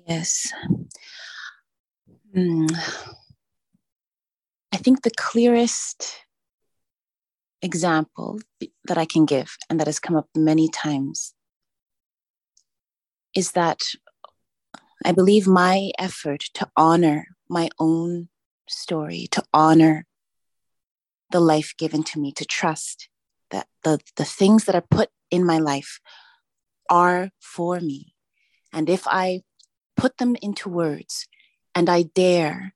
Yes. 0.05 0.53
Mm. 2.35 2.71
I 4.71 4.77
think 4.77 5.01
the 5.01 5.11
clearest 5.17 6.17
example 7.61 8.39
that 8.85 8.97
I 8.97 9.05
can 9.05 9.25
give, 9.25 9.57
and 9.69 9.79
that 9.79 9.87
has 9.87 9.99
come 9.99 10.15
up 10.15 10.27
many 10.35 10.69
times, 10.69 11.33
is 13.35 13.53
that 13.53 13.81
I 15.03 15.11
believe 15.11 15.47
my 15.47 15.91
effort 15.97 16.41
to 16.55 16.69
honor 16.77 17.25
my 17.49 17.69
own 17.79 18.29
story, 18.67 19.27
to 19.31 19.43
honor 19.53 20.05
the 21.31 21.39
life 21.39 21.73
given 21.77 22.03
to 22.03 22.19
me, 22.19 22.31
to 22.33 22.45
trust 22.45 23.09
that 23.51 23.67
the, 23.83 23.99
the 24.15 24.25
things 24.25 24.65
that 24.65 24.75
are 24.75 24.85
put 24.89 25.09
in 25.31 25.45
my 25.45 25.57
life 25.57 25.99
are 26.89 27.29
for 27.39 27.79
me. 27.79 28.13
And 28.73 28.89
if 28.89 29.07
I 29.07 29.41
put 29.95 30.17
them 30.17 30.35
into 30.41 30.69
words, 30.69 31.27
and 31.73 31.89
I 31.89 32.03
dare 32.03 32.73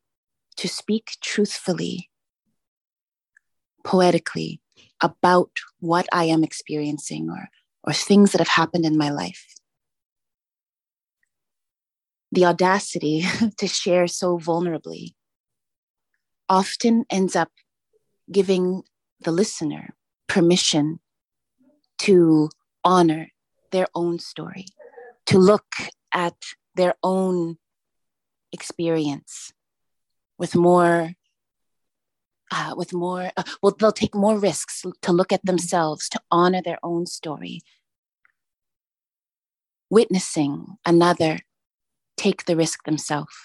to 0.58 0.68
speak 0.68 1.12
truthfully, 1.22 2.10
poetically 3.84 4.62
about 5.02 5.52
what 5.80 6.08
I 6.12 6.26
am 6.26 6.44
experiencing 6.44 7.30
or, 7.30 7.50
or 7.84 7.94
things 7.94 8.34
that 8.34 8.40
have 8.40 8.50
happened 8.50 8.86
in 8.86 8.98
my 8.98 9.10
life. 9.10 9.46
The 12.32 12.46
audacity 12.46 13.24
to 13.58 13.68
share 13.68 14.08
so 14.08 14.38
vulnerably 14.38 15.16
often 16.50 17.06
ends 17.10 17.36
up 17.36 17.52
giving 18.32 18.84
the 19.22 19.32
listener 19.32 19.96
permission 20.28 21.00
to 22.00 22.50
honor 22.84 23.30
their 23.72 23.88
own 23.94 24.20
story, 24.20 24.66
to 25.26 25.38
look 25.38 25.66
at 26.14 26.36
their 26.76 26.96
own 27.04 27.58
experience 28.52 29.54
with 30.38 30.56
more 30.56 31.14
uh, 32.52 32.74
with 32.76 32.94
more 32.94 33.32
uh, 33.38 33.44
well 33.62 33.76
they'll 33.78 33.92
take 33.92 34.16
more 34.16 34.40
risks 34.40 34.84
to 35.02 35.12
look 35.12 35.32
at 35.32 35.46
themselves 35.46 36.10
to 36.10 36.20
honor 36.32 36.62
their 36.64 36.80
own 36.82 37.06
story. 37.06 37.62
Witnessing 39.90 40.78
another 40.86 41.42
take 42.18 42.46
the 42.46 42.56
risk 42.56 42.84
themselves. 42.84 43.36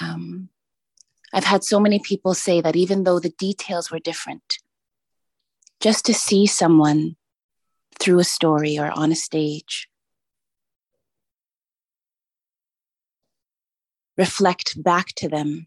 Um, 0.00 0.50
i've 1.32 1.44
had 1.44 1.64
so 1.64 1.80
many 1.80 1.98
people 1.98 2.34
say 2.34 2.60
that 2.60 2.76
even 2.76 3.04
though 3.04 3.18
the 3.18 3.34
details 3.38 3.90
were 3.90 3.98
different 3.98 4.58
just 5.80 6.04
to 6.04 6.14
see 6.14 6.46
someone 6.46 7.16
through 8.00 8.18
a 8.18 8.24
story 8.24 8.78
or 8.78 8.90
on 8.90 9.12
a 9.12 9.16
stage 9.16 9.88
reflect 14.16 14.82
back 14.82 15.08
to 15.16 15.28
them 15.28 15.66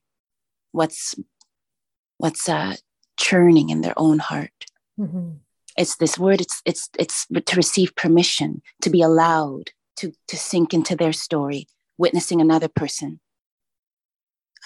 what's 0.72 1.16
what's 2.18 2.48
uh, 2.48 2.76
churning 3.18 3.70
in 3.70 3.82
their 3.82 3.98
own 3.98 4.20
heart. 4.20 4.66
Mm-hmm. 5.00 5.32
It's 5.78 5.98
this 5.98 6.18
word. 6.20 6.42
It's 6.42 6.62
it's 6.66 6.90
it's 7.00 7.28
to 7.28 7.56
receive 7.56 7.96
permission 7.96 8.62
to 8.82 8.90
be 8.90 9.02
allowed 9.02 9.72
to 9.98 10.12
to 10.28 10.38
sink 10.38 10.74
into 10.74 10.96
their 10.96 11.14
story, 11.14 11.68
witnessing 11.98 12.42
another 12.42 12.68
person 12.68 13.20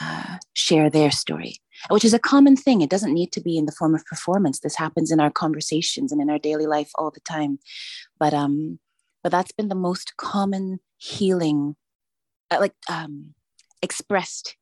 uh, 0.01 0.37
share 0.53 0.89
their 0.89 1.11
story, 1.11 1.57
which 1.89 2.05
is 2.05 2.13
a 2.13 2.19
common 2.19 2.55
thing. 2.55 2.81
It 2.81 2.89
doesn't 2.89 3.13
need 3.13 3.31
to 3.33 3.41
be 3.41 3.57
in 3.57 3.65
the 3.65 3.71
form 3.71 3.95
of 3.95 4.05
performance. 4.05 4.59
This 4.59 4.75
happens 4.75 5.11
in 5.11 5.19
our 5.19 5.31
conversations 5.31 6.11
and 6.11 6.21
in 6.21 6.29
our 6.29 6.39
daily 6.39 6.67
life 6.67 6.91
all 6.95 7.11
the 7.11 7.21
time. 7.21 7.59
But 8.19 8.33
um, 8.33 8.79
but 9.23 9.31
that's 9.31 9.51
been 9.51 9.69
the 9.69 9.75
most 9.75 10.17
common 10.17 10.79
healing, 10.97 11.75
uh, 12.51 12.57
like 12.59 12.75
um, 12.89 13.33
expressed 13.81 14.55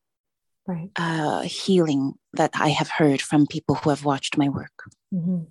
right. 0.68 0.90
uh, 0.96 1.42
healing 1.42 2.13
that 2.34 2.52
I 2.56 2.70
have 2.70 2.90
heard 2.90 3.22
from 3.22 3.48
people 3.48 3.75
who 3.75 3.90
have 3.90 4.06
watched 4.06 4.38
my 4.38 4.50
work. 4.50 4.72
Mm-hmm. 5.13 5.44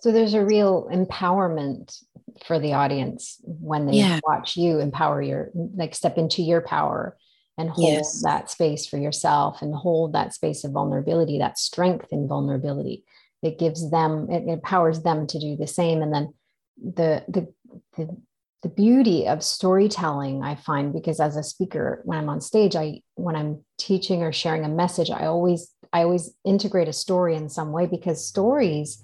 So 0.00 0.12
there's 0.12 0.34
a 0.34 0.44
real 0.44 0.88
empowerment 0.92 2.02
for 2.46 2.58
the 2.58 2.74
audience 2.74 3.38
when 3.44 3.86
they 3.86 3.94
yeah. 3.94 4.20
watch 4.24 4.56
you 4.56 4.78
empower 4.78 5.22
your, 5.22 5.50
like 5.54 5.94
step 5.94 6.18
into 6.18 6.42
your 6.42 6.60
power 6.60 7.16
and 7.58 7.70
hold 7.70 7.88
yes. 7.88 8.22
that 8.22 8.50
space 8.50 8.86
for 8.86 8.98
yourself 8.98 9.62
and 9.62 9.74
hold 9.74 10.12
that 10.12 10.34
space 10.34 10.64
of 10.64 10.72
vulnerability, 10.72 11.38
that 11.38 11.58
strength 11.58 12.06
in 12.10 12.26
vulnerability. 12.26 13.04
It 13.42 13.58
gives 13.58 13.90
them, 13.90 14.30
it 14.30 14.48
empowers 14.48 15.02
them 15.02 15.26
to 15.26 15.38
do 15.38 15.56
the 15.56 15.66
same. 15.66 16.00
And 16.00 16.14
then 16.14 16.34
the, 16.76 17.24
the, 17.28 17.52
the 17.96 18.16
the 18.62 18.68
beauty 18.68 19.26
of 19.26 19.42
storytelling 19.42 20.42
i 20.42 20.54
find 20.54 20.92
because 20.92 21.20
as 21.20 21.36
a 21.36 21.42
speaker 21.42 22.00
when 22.04 22.16
i'm 22.16 22.28
on 22.28 22.40
stage 22.40 22.74
i 22.76 23.00
when 23.14 23.36
i'm 23.36 23.62
teaching 23.76 24.22
or 24.22 24.32
sharing 24.32 24.64
a 24.64 24.68
message 24.68 25.10
i 25.10 25.26
always 25.26 25.70
i 25.92 26.02
always 26.02 26.32
integrate 26.44 26.88
a 26.88 26.92
story 26.92 27.34
in 27.34 27.48
some 27.48 27.72
way 27.72 27.86
because 27.86 28.26
stories 28.26 29.02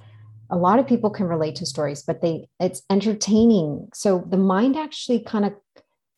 a 0.50 0.56
lot 0.56 0.78
of 0.78 0.86
people 0.86 1.10
can 1.10 1.26
relate 1.26 1.56
to 1.56 1.66
stories 1.66 2.02
but 2.02 2.22
they 2.22 2.48
it's 2.60 2.82
entertaining 2.88 3.88
so 3.92 4.24
the 4.28 4.36
mind 4.36 4.76
actually 4.76 5.18
kind 5.20 5.44
of 5.44 5.52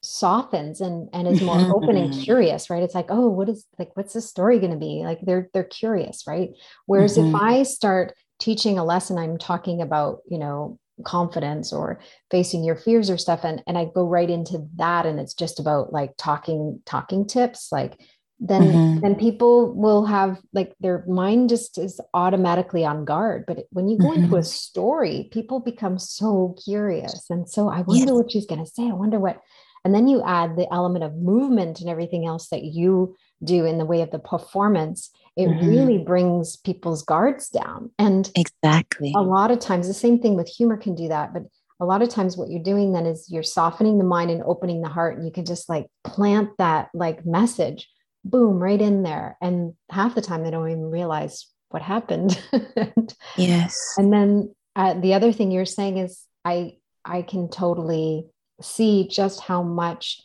softens 0.03 0.81
and 0.81 1.09
and 1.13 1.29
is 1.29 1.43
more 1.43 1.57
mm-hmm. 1.57 1.73
open 1.73 1.97
and 1.97 2.15
curious 2.15 2.71
right 2.71 2.83
it's 2.83 2.95
like 2.95 3.09
oh 3.11 3.29
what 3.29 3.51
is 3.51 3.67
like 3.79 3.95
what's 3.97 4.15
the 4.15 4.21
story 4.21 4.59
going 4.59 4.73
to 4.73 4.79
be 4.79 5.03
like 5.05 5.21
they're 5.23 5.51
they're 5.53 5.63
curious 5.63 6.25
right 6.27 6.51
whereas 6.87 7.19
mm-hmm. 7.19 7.35
if 7.35 7.43
i 7.43 7.63
start 7.63 8.15
teaching 8.39 8.79
a 8.79 8.85
lesson 8.85 9.19
i'm 9.19 9.37
talking 9.37 9.83
about 9.83 10.21
you 10.27 10.39
know 10.39 10.79
confidence 11.03 11.73
or 11.73 12.01
facing 12.31 12.65
your 12.65 12.77
fears 12.77 13.11
or 13.11 13.19
stuff 13.19 13.45
and 13.45 13.63
and 13.67 13.79
I 13.79 13.87
go 13.87 14.07
right 14.07 14.29
into 14.29 14.67
that 14.77 15.07
and 15.07 15.19
it's 15.19 15.35
just 15.35 15.61
about 15.61 15.93
like 15.93 16.13
talking 16.17 16.81
talking 16.85 17.27
tips 17.27 17.69
like 17.73 17.99
then 18.39 18.63
mm-hmm. 18.63 19.01
then 19.01 19.15
people 19.17 19.75
will 19.75 20.07
have 20.07 20.39
like 20.53 20.75
their 20.81 21.05
mind 21.07 21.51
just 21.51 21.79
is 21.79 22.01
automatically 22.15 22.85
on 22.85 23.05
guard 23.05 23.45
but 23.47 23.67
when 23.71 23.89
you 23.89 23.99
go 23.99 24.11
mm-hmm. 24.11 24.25
into 24.25 24.37
a 24.37 24.43
story 24.43 25.29
people 25.31 25.61
become 25.61 25.99
so 25.99 26.57
curious 26.65 27.27
and 27.29 27.49
so 27.49 27.69
i 27.69 27.83
wonder 27.83 28.07
yes. 28.07 28.13
what 28.13 28.31
she's 28.31 28.47
going 28.47 28.65
to 28.65 28.71
say 28.71 28.85
i 28.85 28.93
wonder 28.93 29.21
what 29.21 29.41
and 29.85 29.95
then 29.95 30.09
you 30.09 30.23
add 30.25 30.57
the 30.57 30.73
element 30.73 31.05
of 31.05 31.17
movement 31.17 31.81
and 31.81 31.89
everything 31.89 32.27
else 32.27 32.49
that 32.49 32.65
you 32.65 33.17
do 33.43 33.65
in 33.65 33.79
the 33.79 33.85
way 33.85 34.03
of 34.03 34.11
the 34.11 34.19
performance. 34.19 35.11
It 35.37 35.47
mm-hmm. 35.47 35.67
really 35.67 35.99
brings 35.99 36.57
people's 36.57 37.03
guards 37.03 37.49
down. 37.49 37.91
And 37.99 38.31
exactly. 38.35 39.13
a 39.17 39.23
lot 39.23 39.51
of 39.51 39.59
times 39.59 39.87
the 39.87 39.95
same 39.95 40.21
thing 40.21 40.37
with 40.37 40.49
humor 40.49 40.77
can 40.77 40.95
do 40.95 41.09
that. 41.09 41.33
But 41.33 41.45
a 41.81 41.87
lot 41.87 42.03
of 42.03 42.11
times 42.11 42.37
what 42.37 42.51
you're 42.51 42.63
doing 42.63 42.93
then 42.93 43.07
is 43.07 43.29
you're 43.31 43.43
softening 43.43 43.97
the 43.97 44.05
mind 44.05 44.31
and 44.31 44.43
opening 44.43 44.83
the 44.83 44.89
heart 44.89 45.17
and 45.17 45.25
you 45.25 45.33
can 45.33 45.47
just 45.47 45.69
like 45.69 45.87
plant 46.05 46.51
that 46.59 46.89
like 46.93 47.25
message 47.25 47.89
boom 48.23 48.59
right 48.59 48.81
in 48.81 49.03
there. 49.03 49.39
And 49.41 49.73
half 49.91 50.15
the 50.15 50.21
time 50.21 50.43
they 50.43 50.51
don't 50.51 50.69
even 50.69 50.91
realize 50.91 51.47
what 51.71 51.83
happened. 51.83 52.39
Yes. 53.37 53.95
And 53.97 54.13
then 54.13 54.55
uh, 54.77 54.95
the 54.95 55.15
other 55.15 55.33
thing 55.33 55.51
you're 55.51 55.65
saying 55.65 55.99
is 55.99 56.25
i 56.45 56.75
i 57.05 57.23
can 57.23 57.49
totally 57.49 58.27
see 58.61 59.09
just 59.09 59.41
how 59.41 59.63
much 59.63 60.23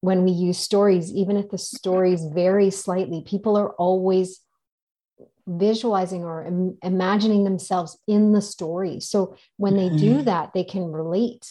when 0.00 0.24
we 0.24 0.30
use 0.30 0.58
stories, 0.58 1.12
even 1.12 1.36
if 1.36 1.50
the 1.50 1.58
stories 1.58 2.24
vary 2.24 2.70
slightly, 2.70 3.22
people 3.26 3.56
are 3.56 3.70
always 3.72 4.40
visualizing 5.46 6.24
or 6.24 6.44
Im- 6.44 6.78
imagining 6.82 7.44
themselves 7.44 7.98
in 8.06 8.32
the 8.32 8.42
story. 8.42 9.00
So 9.00 9.36
when 9.56 9.76
they 9.76 9.88
do 9.88 10.16
mm-hmm. 10.16 10.24
that, 10.24 10.52
they 10.54 10.64
can 10.64 10.92
relate 10.92 11.46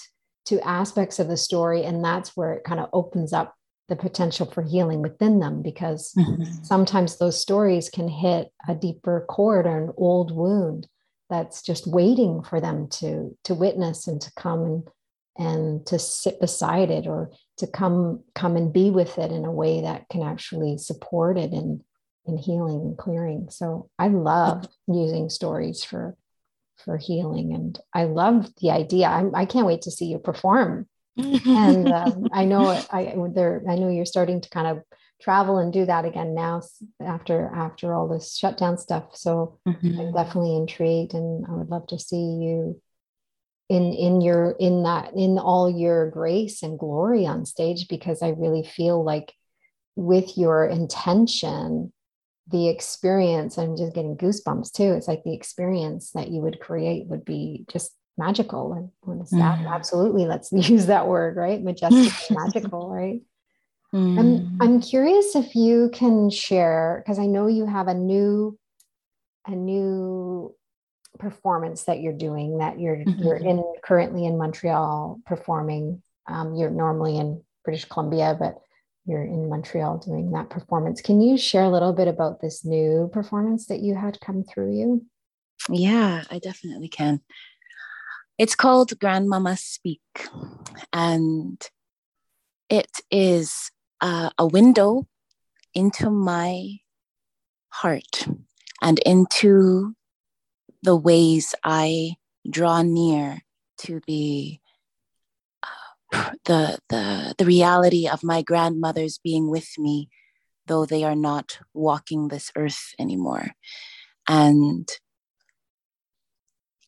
to 0.45 0.65
aspects 0.65 1.19
of 1.19 1.27
the 1.27 1.35
story. 1.35 1.83
And 1.83 2.03
that's 2.03 2.37
where 2.37 2.53
it 2.53 2.63
kind 2.63 2.79
of 2.79 2.89
opens 2.93 3.33
up 3.33 3.55
the 3.89 3.95
potential 3.95 4.45
for 4.45 4.63
healing 4.63 5.01
within 5.01 5.39
them 5.39 5.61
because 5.61 6.13
mm-hmm. 6.17 6.43
sometimes 6.63 7.17
those 7.17 7.39
stories 7.39 7.89
can 7.89 8.07
hit 8.07 8.51
a 8.67 8.75
deeper 8.75 9.25
chord 9.29 9.65
or 9.65 9.77
an 9.77 9.93
old 9.97 10.35
wound 10.35 10.87
that's 11.29 11.61
just 11.61 11.87
waiting 11.87 12.41
for 12.43 12.61
them 12.61 12.87
to 12.87 13.37
to 13.43 13.53
witness 13.53 14.07
and 14.07 14.21
to 14.21 14.31
come 14.37 14.63
and 14.63 14.89
and 15.37 15.85
to 15.85 15.99
sit 15.99 16.39
beside 16.39 16.89
it 16.89 17.07
or 17.07 17.31
to 17.57 17.67
come 17.67 18.23
come 18.35 18.55
and 18.55 18.73
be 18.73 18.89
with 18.89 19.17
it 19.17 19.31
in 19.31 19.45
a 19.45 19.51
way 19.51 19.81
that 19.81 20.07
can 20.09 20.23
actually 20.23 20.77
support 20.77 21.37
it 21.37 21.53
in 21.53 21.83
in 22.25 22.37
healing 22.37 22.81
and 22.81 22.97
clearing 22.97 23.47
so 23.49 23.89
i 23.97 24.07
love 24.07 24.67
using 24.87 25.29
stories 25.29 25.83
for 25.83 26.15
for 26.83 26.97
healing 26.97 27.53
and 27.53 27.79
i 27.93 28.03
love 28.03 28.53
the 28.61 28.71
idea 28.71 29.07
I'm, 29.07 29.33
i 29.33 29.45
can't 29.45 29.67
wait 29.67 29.83
to 29.83 29.91
see 29.91 30.05
you 30.05 30.19
perform 30.19 30.87
and 31.17 31.91
um, 31.91 32.27
I 32.31 32.45
know 32.45 32.67
I 32.91 33.15
there 33.33 33.63
I 33.67 33.75
know 33.75 33.89
you're 33.89 34.05
starting 34.05 34.41
to 34.41 34.49
kind 34.49 34.67
of 34.67 34.83
travel 35.21 35.57
and 35.57 35.73
do 35.73 35.85
that 35.85 36.05
again 36.05 36.35
now 36.35 36.61
after 37.01 37.51
after 37.53 37.93
all 37.93 38.07
this 38.07 38.37
shutdown 38.37 38.77
stuff. 38.77 39.15
So 39.15 39.59
mm-hmm. 39.67 39.99
I'm 39.99 40.13
definitely 40.13 40.55
intrigued, 40.55 41.13
and 41.13 41.45
I 41.47 41.53
would 41.53 41.69
love 41.69 41.87
to 41.87 41.99
see 41.99 42.17
you 42.17 42.81
in 43.69 43.93
in 43.93 44.21
your 44.21 44.51
in 44.59 44.83
that 44.83 45.13
in 45.15 45.37
all 45.37 45.69
your 45.69 46.09
grace 46.09 46.63
and 46.63 46.79
glory 46.79 47.25
on 47.25 47.45
stage 47.45 47.87
because 47.87 48.21
I 48.21 48.29
really 48.29 48.63
feel 48.63 49.03
like 49.03 49.33
with 49.95 50.37
your 50.37 50.65
intention 50.65 51.91
the 52.49 52.69
experience 52.69 53.57
i'm 53.57 53.75
just 53.75 53.93
getting 53.93 54.15
goosebumps 54.15 54.71
too 54.71 54.93
it's 54.93 55.07
like 55.07 55.23
the 55.23 55.33
experience 55.33 56.11
that 56.11 56.29
you 56.29 56.41
would 56.41 56.59
create 56.59 57.07
would 57.07 57.25
be 57.25 57.65
just 57.69 57.93
magical 58.17 58.91
and 59.05 59.21
mm. 59.25 59.73
absolutely 59.73 60.25
let's 60.25 60.51
use 60.69 60.85
that 60.85 61.07
word 61.07 61.35
right 61.35 61.61
majestic 61.61 62.13
magical 62.35 62.89
right 62.93 63.21
mm. 63.93 64.19
I'm, 64.19 64.57
I'm 64.61 64.81
curious 64.81 65.35
if 65.35 65.55
you 65.55 65.89
can 65.93 66.29
share 66.29 67.03
because 67.03 67.19
i 67.19 67.25
know 67.25 67.47
you 67.47 67.65
have 67.65 67.87
a 67.87 67.93
new 67.93 68.57
a 69.45 69.51
new 69.51 70.55
performance 71.19 71.83
that 71.83 71.99
you're 72.01 72.13
doing 72.13 72.59
that 72.59 72.79
you're 72.79 72.97
mm-hmm. 72.97 73.23
you're 73.23 73.37
in 73.37 73.63
currently 73.83 74.25
in 74.25 74.37
montreal 74.37 75.19
performing. 75.25 76.01
Um, 76.29 76.55
you're 76.55 76.69
normally 76.69 77.17
in 77.17 77.41
british 77.63 77.85
columbia 77.85 78.35
but 78.37 78.57
you're 79.05 79.23
in 79.23 79.47
montreal 79.49 79.97
doing 79.99 80.31
that 80.31 80.49
performance. 80.49 80.99
Can 81.01 81.21
you 81.21 81.37
share 81.37 81.63
a 81.63 81.69
little 81.69 81.93
bit 81.93 82.09
about 82.09 82.41
this 82.41 82.65
new 82.65 83.09
performance 83.13 83.67
that 83.67 83.79
you 83.79 83.95
had 83.95 84.19
come 84.19 84.43
through 84.43 84.77
you? 84.77 85.05
Yeah 85.69 86.23
i 86.29 86.39
definitely 86.39 86.89
can. 86.89 87.21
It's 88.37 88.55
called 88.55 88.99
Grandmama 88.99 89.57
Speak, 89.57 90.01
and 90.93 91.59
it 92.69 92.91
is 93.09 93.71
uh, 93.99 94.29
a 94.37 94.45
window 94.45 95.07
into 95.73 96.11
my 96.11 96.77
heart 97.69 98.27
and 98.81 98.99
into 98.99 99.95
the 100.83 100.95
ways 100.95 101.55
I 101.63 102.15
draw 102.49 102.81
near 102.81 103.41
to 103.79 104.01
the 104.07 104.59
uh, 105.63 106.31
the 106.45 106.79
the 106.89 107.35
the 107.37 107.45
reality 107.45 108.07
of 108.07 108.23
my 108.23 108.41
grandmothers 108.41 109.19
being 109.23 109.49
with 109.49 109.77
me, 109.77 110.09
though 110.65 110.85
they 110.85 111.03
are 111.03 111.15
not 111.15 111.59
walking 111.73 112.27
this 112.27 112.51
earth 112.55 112.93
anymore, 112.99 113.51
and 114.27 114.87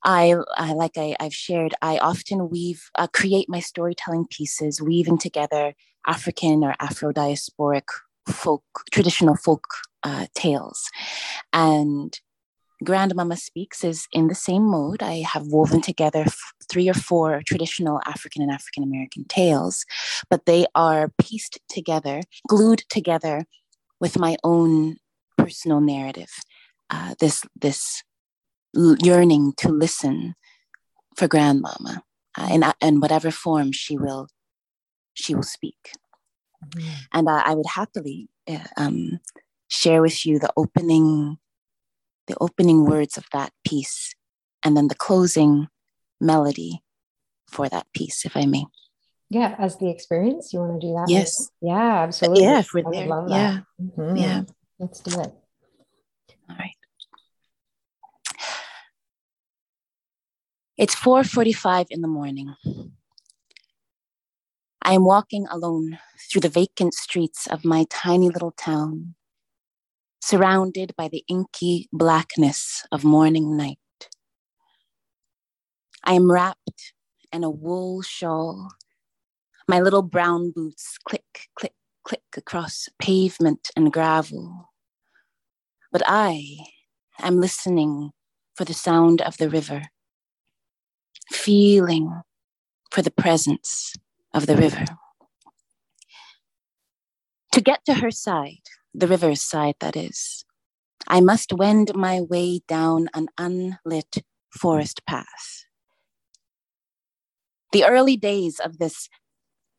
I, 0.03 0.35
I 0.55 0.73
like 0.73 0.97
I, 0.97 1.15
have 1.19 1.33
shared, 1.33 1.73
I 1.81 1.97
often 1.97 2.49
weave, 2.49 2.89
uh, 2.95 3.07
create 3.07 3.49
my 3.49 3.59
storytelling 3.59 4.27
pieces, 4.29 4.81
weaving 4.81 5.17
together 5.17 5.73
African 6.07 6.63
or 6.63 6.75
Afro 6.79 7.11
diasporic 7.11 7.83
folk, 8.27 8.63
traditional 8.91 9.35
folk 9.35 9.65
uh, 10.03 10.27
tales. 10.33 10.89
And 11.51 12.17
Grandmama 12.83 13.35
Speaks 13.35 13.83
is 13.83 14.07
in 14.11 14.27
the 14.27 14.35
same 14.35 14.63
mode. 14.63 15.03
I 15.03 15.21
have 15.21 15.47
woven 15.47 15.81
together 15.81 16.21
f- 16.21 16.53
three 16.71 16.89
or 16.89 16.93
four 16.93 17.41
traditional 17.45 17.99
African 18.05 18.41
and 18.41 18.51
African 18.51 18.83
American 18.83 19.25
tales, 19.25 19.85
but 20.29 20.45
they 20.45 20.65
are 20.75 21.11
pieced 21.21 21.59
together, 21.69 22.21
glued 22.47 22.83
together 22.89 23.45
with 23.99 24.17
my 24.17 24.37
own 24.43 24.97
personal 25.37 25.81
narrative. 25.81 26.29
Uh, 26.89 27.15
this 27.19 27.43
this 27.59 28.03
yearning 28.73 29.53
to 29.57 29.69
listen 29.69 30.35
for 31.15 31.27
grandmama 31.27 32.03
uh, 32.37 32.49
in, 32.51 32.63
in 32.81 32.99
whatever 32.99 33.31
form 33.31 33.71
she 33.71 33.97
will 33.97 34.27
she 35.13 35.33
will 35.33 35.43
speak 35.43 35.93
mm-hmm. 36.63 36.89
and 37.13 37.27
uh, 37.27 37.41
i 37.45 37.53
would 37.53 37.65
happily 37.65 38.29
uh, 38.47 38.59
um, 38.77 39.19
share 39.67 40.01
with 40.01 40.25
you 40.25 40.39
the 40.39 40.51
opening 40.55 41.37
the 42.29 42.37
opening 42.39 42.85
words 42.85 43.17
of 43.17 43.25
that 43.33 43.51
piece 43.67 44.15
and 44.63 44.77
then 44.77 44.87
the 44.87 44.95
closing 44.95 45.67
melody 46.21 46.81
for 47.47 47.67
that 47.67 47.87
piece 47.93 48.25
if 48.25 48.37
i 48.37 48.45
may. 48.45 48.65
Yeah 49.29 49.55
as 49.57 49.77
the 49.77 49.89
experience 49.89 50.53
you 50.53 50.59
want 50.59 50.79
to 50.79 50.87
do 50.87 50.93
that 50.93 51.07
yes. 51.09 51.49
Yeah 51.61 52.03
absolutely. 52.03 52.43
Yeah 52.43 52.59
if 52.59 52.73
we're 52.73 52.83
there. 52.91 53.07
yeah. 53.27 53.59
Mm-hmm. 53.81 54.15
yeah. 54.15 54.41
Let's 54.77 55.01
do 55.01 55.19
it. 55.19 55.33
All 56.49 56.55
right. 56.57 56.75
It's 60.77 60.95
4:45 60.95 61.87
in 61.89 62.01
the 62.01 62.07
morning. 62.07 62.55
I 64.81 64.93
am 64.93 65.03
walking 65.03 65.45
alone 65.47 65.99
through 66.31 66.41
the 66.41 66.49
vacant 66.49 66.93
streets 66.93 67.47
of 67.47 67.65
my 67.65 67.85
tiny 67.89 68.29
little 68.29 68.51
town, 68.51 69.15
surrounded 70.21 70.93
by 70.97 71.07
the 71.07 71.23
inky 71.27 71.87
blackness 71.91 72.85
of 72.91 73.03
morning 73.03 73.55
night. 73.57 73.77
I 76.03 76.13
am 76.13 76.31
wrapped 76.31 76.93
in 77.31 77.43
a 77.43 77.49
wool 77.49 78.01
shawl. 78.01 78.69
My 79.67 79.79
little 79.79 80.01
brown 80.01 80.51
boots 80.51 80.97
click, 81.03 81.47
click, 81.55 81.73
click 82.03 82.23
across 82.35 82.89
pavement 82.99 83.69
and 83.75 83.93
gravel. 83.93 84.69
But 85.91 86.03
I 86.05 86.57
am 87.19 87.39
listening 87.39 88.11
for 88.55 88.65
the 88.65 88.73
sound 88.73 89.21
of 89.21 89.37
the 89.37 89.49
river 89.49 89.83
feeling 91.31 92.21
for 92.91 93.01
the 93.01 93.11
presence 93.11 93.93
of 94.33 94.47
the 94.47 94.55
river. 94.55 94.85
To 97.53 97.61
get 97.61 97.83
to 97.85 97.95
her 97.95 98.11
side, 98.11 98.67
the 98.93 99.07
river's 99.07 99.41
side, 99.41 99.75
that 99.79 99.95
is, 99.95 100.45
I 101.07 101.21
must 101.21 101.53
wend 101.53 101.95
my 101.95 102.21
way 102.21 102.61
down 102.67 103.09
an 103.13 103.27
unlit 103.37 104.23
forest 104.51 105.05
path. 105.05 105.65
The 107.71 107.85
early 107.85 108.17
days 108.17 108.59
of 108.59 108.79
this 108.79 109.09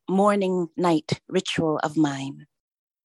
morning 0.09 0.67
night 0.77 1.19
ritual 1.27 1.79
of 1.83 1.97
mine 1.97 2.45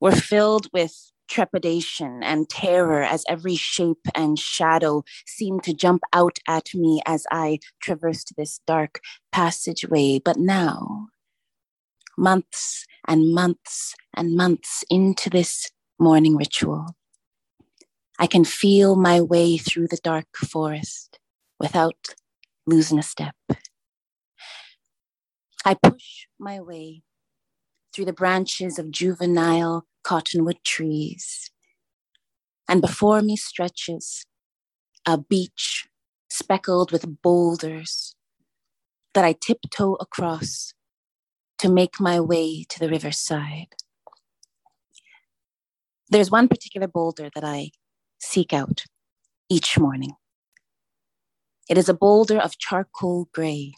were 0.01 0.13
filled 0.13 0.69
with 0.73 1.13
trepidation 1.29 2.23
and 2.23 2.49
terror 2.49 3.03
as 3.03 3.25
every 3.29 3.57
shape 3.57 4.07
and 4.15 4.39
shadow 4.39 5.03
seemed 5.27 5.65
to 5.65 5.75
jump 5.75 6.03
out 6.13 6.39
at 6.47 6.69
me 6.75 7.03
as 7.05 7.27
I 7.31 7.59
traversed 7.81 8.35
this 8.37 8.61
dark 8.67 9.01
passageway. 9.33 10.21
But 10.25 10.39
now, 10.39 11.09
months 12.17 12.87
and 13.09 13.35
months 13.35 13.95
and 14.15 14.37
months 14.37 14.85
into 14.89 15.31
this 15.31 15.71
morning 15.99 16.37
ritual, 16.37 16.95
I 18.19 18.27
can 18.27 18.45
feel 18.45 18.97
my 18.97 19.21
way 19.21 19.57
through 19.57 19.89
the 19.89 20.01
dark 20.03 20.27
forest 20.37 21.19
without 21.59 22.15
losing 22.67 22.99
a 22.99 23.03
step. 23.03 23.35
I 25.65 25.75
push 25.75 26.27
my 26.39 26.61
way 26.61 27.03
through 27.93 28.05
the 28.07 28.13
branches 28.13 28.79
of 28.79 28.91
juvenile 28.91 29.87
cottonwood 30.05 30.59
trees. 30.65 31.51
And 32.69 32.81
before 32.81 33.23
me 33.23 33.37
stretches 33.37 34.25
a 35.07 35.19
beach 35.19 35.89
speckled 36.29 36.93
with 36.93 37.23
boulders 37.23 38.15
that 39.15 39.25
I 39.25 39.33
tiptoe 39.33 39.95
across 39.95 40.75
to 41.59 41.71
make 41.71 42.01
my 42.01 42.21
way 42.21 42.65
to 42.69 42.79
the 42.79 42.89
riverside. 42.89 43.75
There's 46.09 46.31
one 46.31 46.49
particular 46.49 46.87
boulder 46.87 47.31
that 47.35 47.45
I 47.45 47.71
seek 48.19 48.53
out 48.53 48.85
each 49.49 49.79
morning. 49.79 50.13
It 51.69 51.77
is 51.77 51.89
a 51.89 51.95
boulder 51.95 52.39
of 52.39 52.59
charcoal 52.59 53.29
gray, 53.33 53.75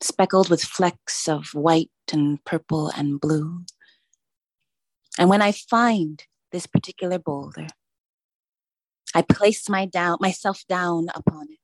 speckled 0.00 0.50
with 0.50 0.64
flecks 0.64 1.28
of 1.28 1.54
white 1.54 1.90
and 2.12 2.44
purple 2.44 2.90
and 2.96 3.20
blue. 3.20 3.64
And 5.16 5.30
when 5.30 5.42
I 5.42 5.52
find 5.52 6.24
this 6.50 6.66
particular 6.66 7.20
boulder, 7.20 7.68
I 9.14 9.22
place 9.22 9.68
my 9.68 9.86
down, 9.86 10.18
myself 10.20 10.64
down 10.68 11.06
upon 11.14 11.46
it. 11.50 11.58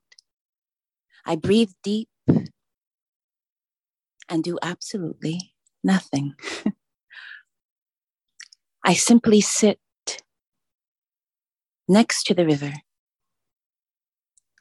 I 1.24 1.34
breathe 1.34 1.72
deep 1.82 2.08
and 4.28 4.44
do 4.44 4.56
absolutely 4.62 5.52
nothing. 5.82 6.34
I 8.84 8.94
simply 8.94 9.40
sit 9.40 9.80
next 11.88 12.24
to 12.24 12.34
the 12.34 12.46
river 12.46 12.72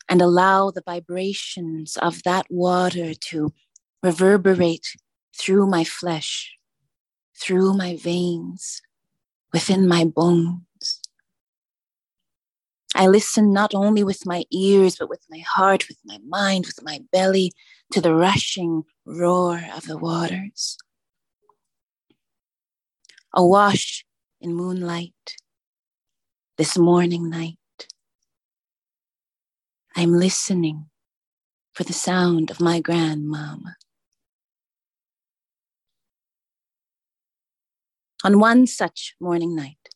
and 0.07 0.21
allow 0.21 0.71
the 0.71 0.83
vibrations 0.85 1.97
of 1.97 2.23
that 2.23 2.45
water 2.49 3.13
to 3.13 3.53
reverberate 4.03 4.85
through 5.37 5.67
my 5.67 5.83
flesh, 5.83 6.53
through 7.39 7.73
my 7.73 7.95
veins, 7.95 8.81
within 9.51 9.87
my 9.87 10.05
bones. 10.05 11.01
I 12.93 13.07
listen 13.07 13.51
not 13.51 13.73
only 13.73 14.03
with 14.03 14.25
my 14.25 14.45
ears, 14.51 14.95
but 14.97 15.09
with 15.09 15.25
my 15.29 15.39
heart, 15.39 15.87
with 15.89 15.97
my 16.05 16.19
mind, 16.25 16.65
with 16.65 16.81
my 16.81 17.01
belly 17.11 17.51
to 17.91 17.99
the 17.99 18.13
rushing 18.13 18.83
roar 19.05 19.61
of 19.75 19.85
the 19.85 19.97
waters. 19.97 20.77
Awash 23.33 24.05
in 24.39 24.53
moonlight, 24.53 25.35
this 26.57 26.77
morning 26.77 27.29
night. 27.29 27.57
I'm 29.93 30.13
listening 30.13 30.85
for 31.73 31.83
the 31.83 31.91
sound 31.91 32.49
of 32.49 32.61
my 32.61 32.79
grandmama. 32.79 33.75
On 38.23 38.39
one 38.39 38.67
such 38.67 39.15
morning 39.19 39.53
night, 39.53 39.89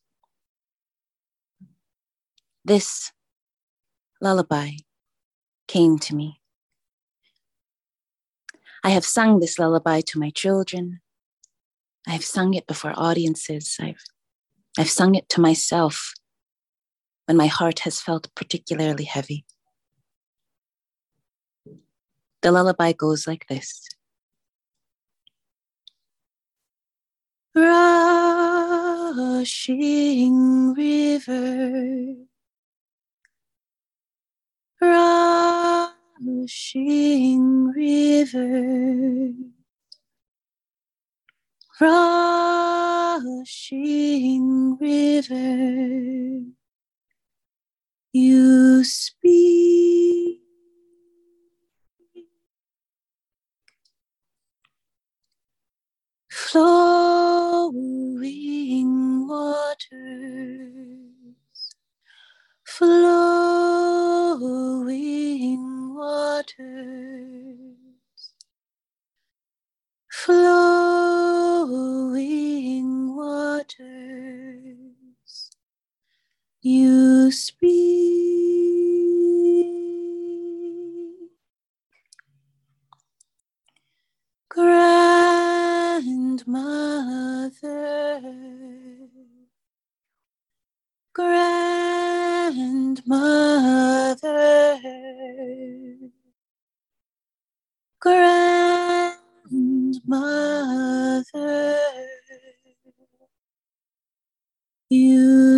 this 2.66 3.14
lullaby 4.20 4.72
came 5.68 5.98
to 6.00 6.14
me. 6.14 6.42
I 8.84 8.90
have 8.90 9.06
sung 9.06 9.40
this 9.40 9.58
lullaby 9.58 10.02
to 10.08 10.20
my 10.20 10.30
children. 10.30 11.00
I 12.06 12.12
have 12.12 12.26
sung 12.26 12.54
it 12.54 12.68
before 12.68 12.94
audiences. 12.98 13.78
I've, 13.80 14.04
I've 14.78 14.90
sung 14.90 15.16
it 15.16 15.30
to 15.30 15.42
myself 15.42 16.14
when 17.30 17.38
my 17.38 17.46
heart 17.46 17.80
has 17.82 18.02
felt 18.02 18.34
particularly 18.34 19.04
heavy. 19.04 19.46
The 22.42 22.52
lullaby 22.52 22.94
goes 22.94 23.28
like 23.28 23.46
this. 23.48 23.88
Rushing 27.54 28.34
river, 30.74 32.16
rushing 36.18 37.68
river, 37.76 39.34
rushing 43.22 44.78
river, 44.82 46.29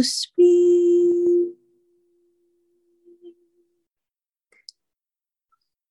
you 0.02 0.04
speak. 0.04 1.58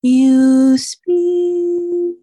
You 0.02 0.76
speak. 0.78 2.16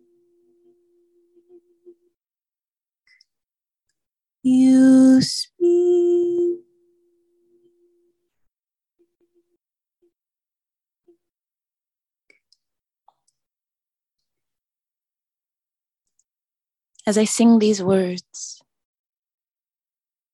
you 4.44 5.22
speak. 5.22 6.60
As 17.06 17.18
I 17.18 17.24
sing 17.24 17.60
these 17.60 17.82
words, 17.82 18.62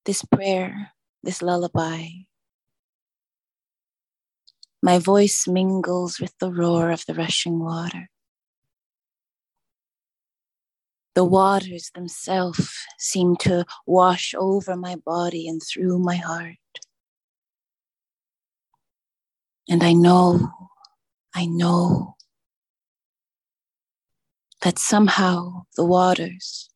this 0.04 0.24
prayer, 0.24 0.93
this 1.24 1.42
lullaby, 1.42 2.06
my 4.82 4.98
voice 4.98 5.48
mingles 5.48 6.20
with 6.20 6.34
the 6.38 6.52
roar 6.52 6.90
of 6.90 7.04
the 7.06 7.14
rushing 7.14 7.58
water. 7.58 8.10
The 11.14 11.24
waters 11.24 11.90
themselves 11.94 12.76
seem 12.98 13.36
to 13.36 13.64
wash 13.86 14.34
over 14.36 14.76
my 14.76 14.96
body 14.96 15.48
and 15.48 15.62
through 15.62 15.98
my 16.00 16.16
heart. 16.16 16.56
And 19.68 19.82
I 19.82 19.92
know, 19.92 20.50
I 21.34 21.46
know 21.46 22.16
that 24.62 24.78
somehow 24.78 25.64
the 25.76 25.84
waters 25.84 26.68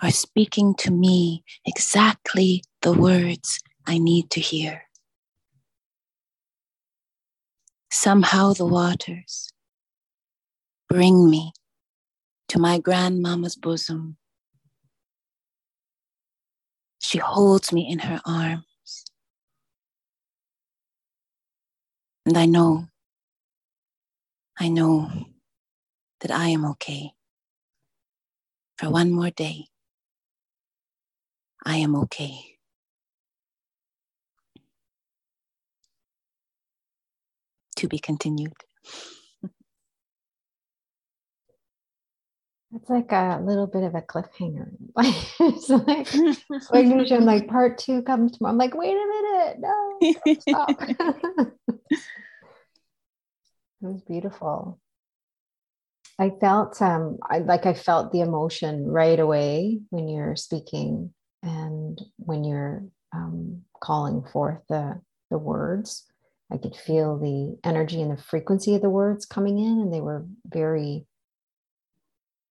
are 0.00 0.10
speaking 0.10 0.74
to 0.76 0.90
me 0.90 1.44
exactly 1.66 2.62
the 2.82 2.92
words 2.92 3.60
I 3.86 3.98
need 3.98 4.28
to 4.30 4.40
hear. 4.40 4.82
Somehow 7.90 8.52
the 8.52 8.66
waters 8.66 9.50
bring 10.88 11.30
me 11.30 11.52
to 12.48 12.58
my 12.58 12.78
grandmama's 12.78 13.54
bosom. 13.54 14.16
She 17.00 17.18
holds 17.18 17.72
me 17.72 17.88
in 17.88 18.00
her 18.00 18.20
arms. 18.26 19.04
And 22.26 22.36
I 22.36 22.46
know, 22.46 22.88
I 24.58 24.68
know 24.68 25.10
that 26.20 26.32
I 26.32 26.48
am 26.48 26.64
okay. 26.64 27.12
For 28.76 28.90
one 28.90 29.12
more 29.12 29.30
day, 29.30 29.66
I 31.64 31.76
am 31.76 31.94
okay. 31.96 32.51
To 37.82 37.88
be 37.88 37.98
continued. 37.98 38.52
It's 42.72 42.88
like 42.88 43.10
a 43.10 43.40
little 43.42 43.66
bit 43.66 43.82
of 43.82 43.96
a 43.96 44.02
cliffhanger. 44.02 44.70
it's 45.40 45.68
like, 45.68 46.14
like 46.70 46.86
usually 46.86 47.24
like 47.24 47.48
part 47.48 47.78
two 47.78 48.02
comes 48.02 48.38
tomorrow. 48.38 48.52
I'm 48.52 48.58
like, 48.58 48.76
wait 48.76 48.94
a 48.94 48.94
minute, 48.94 49.56
no, 49.58 49.98
stop. 50.38 50.70
it 51.90 51.98
was 53.80 54.02
beautiful. 54.02 54.78
I 56.20 56.30
felt 56.40 56.80
um 56.80 57.18
I 57.28 57.38
like 57.38 57.66
I 57.66 57.74
felt 57.74 58.12
the 58.12 58.20
emotion 58.20 58.86
right 58.86 59.18
away 59.18 59.80
when 59.90 60.06
you're 60.06 60.36
speaking 60.36 61.12
and 61.42 62.00
when 62.18 62.44
you're 62.44 62.84
um, 63.12 63.62
calling 63.80 64.22
forth 64.22 64.60
the 64.68 65.00
the 65.32 65.38
words. 65.38 66.04
I 66.52 66.58
could 66.58 66.76
feel 66.76 67.18
the 67.18 67.58
energy 67.64 68.02
and 68.02 68.10
the 68.10 68.22
frequency 68.22 68.74
of 68.74 68.82
the 68.82 68.90
words 68.90 69.24
coming 69.24 69.58
in, 69.58 69.80
and 69.80 69.92
they 69.92 70.00
were 70.00 70.26
very 70.46 71.06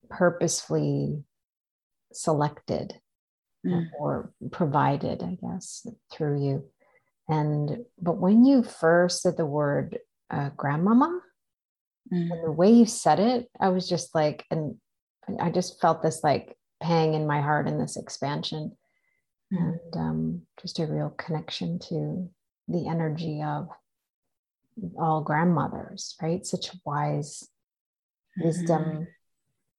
purposefully 0.09 1.23
selected 2.11 2.95
mm. 3.65 3.85
or 3.99 4.33
provided, 4.51 5.21
I 5.21 5.37
guess, 5.41 5.85
through 6.11 6.43
you. 6.43 6.65
And 7.29 7.85
but 8.01 8.17
when 8.17 8.43
you 8.43 8.63
first 8.63 9.21
said 9.21 9.37
the 9.37 9.45
word 9.45 9.99
uh, 10.31 10.49
grandmama, 10.57 11.21
mm. 12.11 12.31
and 12.31 12.43
the 12.43 12.51
way 12.51 12.71
you 12.71 12.85
said 12.85 13.19
it, 13.19 13.49
I 13.59 13.69
was 13.69 13.87
just 13.87 14.15
like, 14.15 14.45
and 14.49 14.77
I 15.39 15.51
just 15.51 15.79
felt 15.79 16.01
this 16.01 16.23
like 16.23 16.57
pang 16.81 17.13
in 17.13 17.27
my 17.27 17.41
heart 17.41 17.67
and 17.67 17.79
this 17.79 17.97
expansion. 17.97 18.75
and 19.51 19.79
um, 19.95 20.41
just 20.59 20.79
a 20.79 20.87
real 20.87 21.09
connection 21.11 21.77
to 21.89 22.29
the 22.67 22.87
energy 22.87 23.43
of 23.43 23.69
all 24.97 25.21
grandmothers, 25.21 26.15
right? 26.21 26.45
Such 26.45 26.71
wise 26.85 27.47
wisdom, 28.37 29.07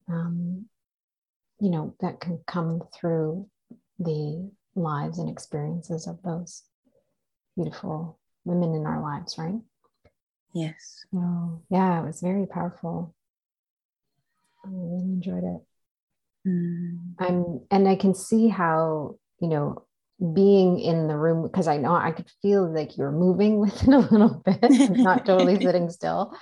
mm-hmm. 0.09 0.15
um, 0.15 0.67
you 1.61 1.71
know, 1.71 1.95
that 2.01 2.21
can 2.21 2.41
come 2.47 2.83
through 2.95 3.49
the 3.99 4.51
lives 4.75 5.19
and 5.19 5.29
experiences 5.29 6.07
of 6.07 6.23
those 6.23 6.63
beautiful 7.57 8.19
women 8.45 8.75
in 8.75 8.87
our 8.87 9.01
lives, 9.01 9.37
right? 9.39 9.61
Yes. 10.55 11.05
Oh, 11.15 11.61
yeah, 11.71 12.01
it 12.03 12.07
was 12.07 12.21
very 12.21 12.47
powerful. 12.47 13.15
I 14.65 14.69
really 14.71 15.03
enjoyed 15.03 15.45
it. 15.45 15.61
Mm. 16.47 17.15
I'm, 17.19 17.61
and 17.71 17.89
I 17.89 17.97
can 17.97 18.15
see 18.15 18.49
how, 18.49 19.17
you 19.41 19.49
know, 19.49 19.87
being 20.35 20.79
in 20.79 21.09
the 21.09 21.17
room 21.17 21.43
because 21.43 21.69
I 21.69 21.79
know 21.79 21.95
I 21.95 22.13
could 22.13 22.31
feel 22.41 22.73
like 22.73 22.97
you're 22.97 23.13
moving 23.13 23.59
within 23.61 23.95
a 23.95 23.99
little 23.99 24.43
bit, 24.45 24.91
not 24.91 25.27
totally 25.27 25.61
sitting 25.61 25.91
still. 25.91 26.35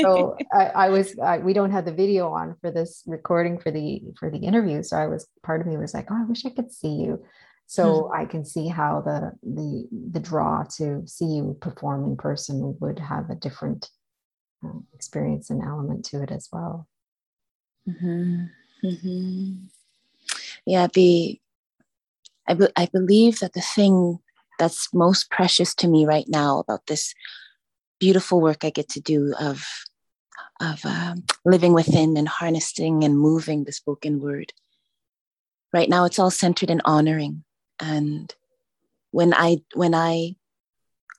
So 0.00 0.36
I, 0.52 0.66
I 0.66 0.88
was 0.88 1.16
I, 1.18 1.38
we 1.38 1.52
don't 1.52 1.70
have 1.70 1.84
the 1.84 1.92
video 1.92 2.30
on 2.30 2.56
for 2.60 2.70
this 2.70 3.04
recording 3.06 3.60
for 3.60 3.70
the 3.70 4.02
for 4.18 4.30
the 4.30 4.38
interview. 4.38 4.82
So 4.82 4.96
I 4.96 5.06
was 5.06 5.28
part 5.42 5.60
of 5.60 5.66
me 5.66 5.76
was 5.76 5.94
like, 5.94 6.08
oh, 6.10 6.16
I 6.16 6.24
wish 6.24 6.44
I 6.44 6.50
could 6.50 6.72
see 6.72 6.94
you. 6.94 7.24
So 7.66 7.84
mm-hmm. 7.84 8.20
I 8.20 8.24
can 8.24 8.44
see 8.44 8.68
how 8.68 9.02
the 9.02 9.32
the 9.42 9.86
the 10.10 10.20
draw 10.20 10.64
to 10.78 11.06
see 11.06 11.26
you 11.26 11.56
perform 11.60 12.04
in 12.04 12.16
person 12.16 12.76
would 12.80 12.98
have 12.98 13.30
a 13.30 13.36
different 13.36 13.90
uh, 14.64 14.80
experience 14.94 15.50
and 15.50 15.62
element 15.62 16.04
to 16.06 16.22
it 16.22 16.32
as 16.32 16.48
well. 16.50 16.88
Mm-hmm. 17.88 18.44
Mm-hmm. 18.84 19.52
Yeah, 20.66 20.88
the 20.92 21.40
I, 22.48 22.54
be, 22.54 22.66
I 22.76 22.88
believe 22.92 23.40
that 23.40 23.52
the 23.52 23.60
thing 23.60 24.18
that's 24.58 24.92
most 24.92 25.30
precious 25.30 25.74
to 25.76 25.88
me 25.88 26.06
right 26.06 26.26
now 26.26 26.58
about 26.58 26.86
this 26.86 27.14
beautiful 28.00 28.40
work 28.40 28.64
I 28.64 28.70
get 28.70 28.88
to 28.90 29.00
do 29.00 29.34
of 29.38 29.64
of 30.60 30.84
um, 30.84 31.24
living 31.44 31.72
within 31.72 32.16
and 32.16 32.26
harnessing 32.26 33.04
and 33.04 33.16
moving 33.16 33.62
the 33.62 33.72
spoken 33.72 34.20
word. 34.20 34.52
Right 35.72 35.88
now, 35.88 36.04
it's 36.04 36.18
all 36.18 36.32
centered 36.32 36.70
in 36.70 36.80
honoring, 36.84 37.44
and 37.78 38.34
when 39.10 39.34
I 39.34 39.58
when 39.74 39.94
I 39.94 40.36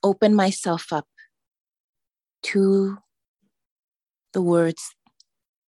open 0.04 0.34
myself 0.36 0.92
up 0.92 1.08
to 2.42 2.98
the 4.34 4.42
words 4.42 4.96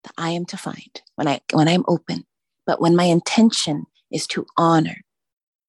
that 0.03 0.13
I 0.17 0.31
am 0.31 0.45
to 0.45 0.57
find, 0.57 1.01
when 1.15 1.27
I 1.27 1.41
when 1.53 1.67
I'm 1.67 1.85
open, 1.87 2.25
but 2.65 2.81
when 2.81 2.95
my 2.95 3.05
intention 3.05 3.85
is 4.11 4.27
to 4.27 4.45
honor 4.57 4.97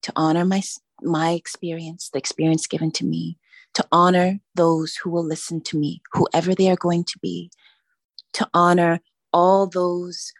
to 0.03 0.13
honor 0.15 0.45
my, 0.45 0.61
my 1.01 1.31
experience, 1.31 2.09
the 2.11 2.19
experience 2.19 2.67
given 2.67 2.91
to 2.91 3.05
me, 3.05 3.37
to 3.73 3.85
honor 3.91 4.39
those 4.55 4.95
who 4.95 5.09
will 5.09 5.25
listen 5.25 5.61
to 5.61 5.77
me, 5.77 6.01
whoever 6.13 6.53
they 6.53 6.69
are 6.69 6.75
going 6.75 7.03
to 7.05 7.19
be, 7.19 7.49
to 8.33 8.47
honor 8.53 8.99
all 9.31 9.67
those 9.67 10.31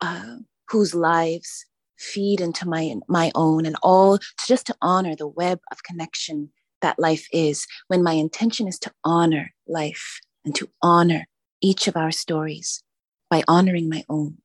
uh, 0.00 0.36
whose 0.68 0.94
lives 0.94 1.64
feed 1.98 2.40
into 2.40 2.68
my, 2.68 2.94
my 3.08 3.30
own, 3.34 3.64
and 3.64 3.76
all 3.82 4.18
just 4.46 4.66
to 4.66 4.76
honor 4.82 5.14
the 5.16 5.28
web 5.28 5.60
of 5.70 5.82
connection 5.82 6.50
that 6.80 6.98
life 6.98 7.28
is, 7.32 7.66
when 7.88 8.02
my 8.02 8.12
intention 8.12 8.66
is 8.66 8.78
to 8.80 8.92
honor 9.04 9.52
life 9.68 10.20
and 10.44 10.54
to 10.56 10.68
honor 10.82 11.26
each 11.60 11.86
of 11.86 11.96
our 11.96 12.10
stories 12.10 12.82
by 13.30 13.44
honoring 13.46 13.88
my 13.88 14.04
own 14.08 14.36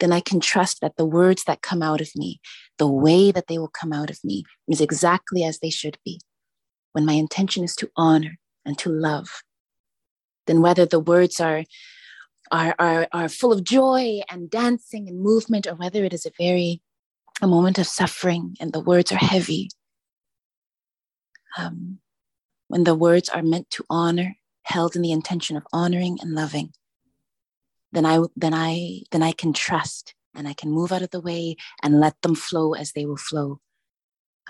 then 0.00 0.12
I 0.12 0.20
can 0.20 0.40
trust 0.40 0.80
that 0.80 0.96
the 0.96 1.06
words 1.06 1.44
that 1.44 1.62
come 1.62 1.82
out 1.82 2.00
of 2.00 2.10
me, 2.16 2.40
the 2.78 2.88
way 2.88 3.30
that 3.30 3.46
they 3.46 3.58
will 3.58 3.68
come 3.68 3.92
out 3.92 4.10
of 4.10 4.18
me, 4.24 4.44
is 4.68 4.80
exactly 4.80 5.44
as 5.44 5.58
they 5.58 5.70
should 5.70 5.98
be. 6.04 6.20
When 6.92 7.06
my 7.06 7.14
intention 7.14 7.64
is 7.64 7.74
to 7.76 7.90
honor 7.96 8.38
and 8.64 8.78
to 8.78 8.90
love, 8.90 9.42
then 10.46 10.60
whether 10.60 10.84
the 10.84 11.00
words 11.00 11.40
are, 11.40 11.64
are, 12.50 12.74
are, 12.78 13.08
are 13.12 13.28
full 13.28 13.52
of 13.52 13.64
joy 13.64 14.20
and 14.30 14.50
dancing 14.50 15.08
and 15.08 15.20
movement, 15.20 15.66
or 15.66 15.74
whether 15.74 16.04
it 16.04 16.12
is 16.12 16.26
a 16.26 16.32
very 16.38 16.82
a 17.40 17.46
moment 17.46 17.78
of 17.78 17.86
suffering 17.86 18.56
and 18.60 18.72
the 18.72 18.80
words 18.80 19.10
are 19.10 19.16
heavy, 19.16 19.68
um, 21.58 21.98
when 22.68 22.84
the 22.84 22.94
words 22.94 23.28
are 23.28 23.42
meant 23.42 23.70
to 23.70 23.84
honor, 23.90 24.36
held 24.64 24.96
in 24.96 25.02
the 25.02 25.12
intention 25.12 25.56
of 25.56 25.66
honoring 25.72 26.18
and 26.20 26.32
loving, 26.32 26.72
then 27.92 28.06
I 28.06 28.20
then 28.36 28.54
I 28.54 29.02
then 29.10 29.22
I 29.22 29.32
can 29.32 29.52
trust 29.52 30.14
and 30.34 30.48
I 30.48 30.54
can 30.54 30.70
move 30.70 30.92
out 30.92 31.02
of 31.02 31.10
the 31.10 31.20
way 31.20 31.56
and 31.82 32.00
let 32.00 32.20
them 32.22 32.34
flow 32.34 32.74
as 32.74 32.92
they 32.92 33.04
will 33.04 33.16
flow. 33.16 33.60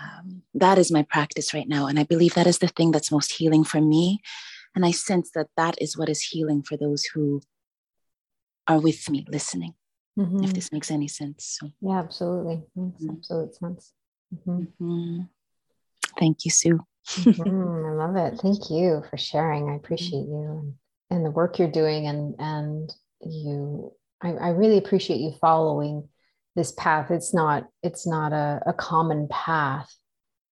Um, 0.01 0.43
that 0.55 0.79
is 0.79 0.91
my 0.91 1.03
practice 1.03 1.53
right 1.53 1.69
now, 1.69 1.87
and 1.87 1.99
I 1.99 2.05
believe 2.05 2.35
that 2.35 2.47
is 2.47 2.59
the 2.59 2.69
thing 2.69 2.93
that's 2.93 3.13
most 3.13 3.33
healing 3.33 3.65
for 3.65 3.81
me. 3.81 4.23
And 4.75 4.87
I 4.87 4.91
sense 4.91 5.31
that 5.35 5.49
that 5.57 5.75
is 5.83 5.99
what 5.99 6.09
is 6.09 6.23
healing 6.23 6.63
for 6.63 6.79
those 6.79 7.05
who 7.05 7.43
are 8.67 8.79
with 8.79 9.11
me 9.11 9.27
listening. 9.29 9.75
Mm-hmm. 10.19 10.45
If 10.45 10.55
this 10.55 10.73
makes 10.73 10.91
any 10.91 11.09
sense. 11.09 11.59
So. 11.61 11.71
Yeah, 11.81 11.99
absolutely. 11.99 12.63
Makes 12.77 13.03
mm-hmm. 13.03 13.17
absolute 13.17 13.55
sense. 13.55 13.93
Mm-hmm. 14.35 14.85
mm-hmm. 14.85 15.21
Thank 16.19 16.45
you, 16.45 16.51
Sue. 16.51 16.81
Mm-hmm. 17.09 17.87
I 17.87 17.93
love 17.93 18.17
it. 18.17 18.39
Thank 18.41 18.71
you 18.71 19.03
for 19.09 19.17
sharing. 19.17 19.71
I 19.71 19.75
appreciate 19.77 20.27
you 20.27 20.63
and, 20.63 20.75
and 21.11 21.27
the 21.27 21.31
work 21.31 21.59
you're 21.59 21.71
doing 21.71 22.07
and 22.07 22.35
and 22.39 22.95
you 23.25 23.93
I, 24.23 24.33
I 24.33 24.49
really 24.51 24.79
appreciate 24.79 25.21
you 25.21 25.33
following 25.41 26.09
this 26.55 26.73
path 26.73 27.11
it's 27.11 27.33
not 27.33 27.69
it's 27.83 28.07
not 28.07 28.33
a, 28.33 28.61
a 28.67 28.73
common 28.73 29.29
path 29.29 29.95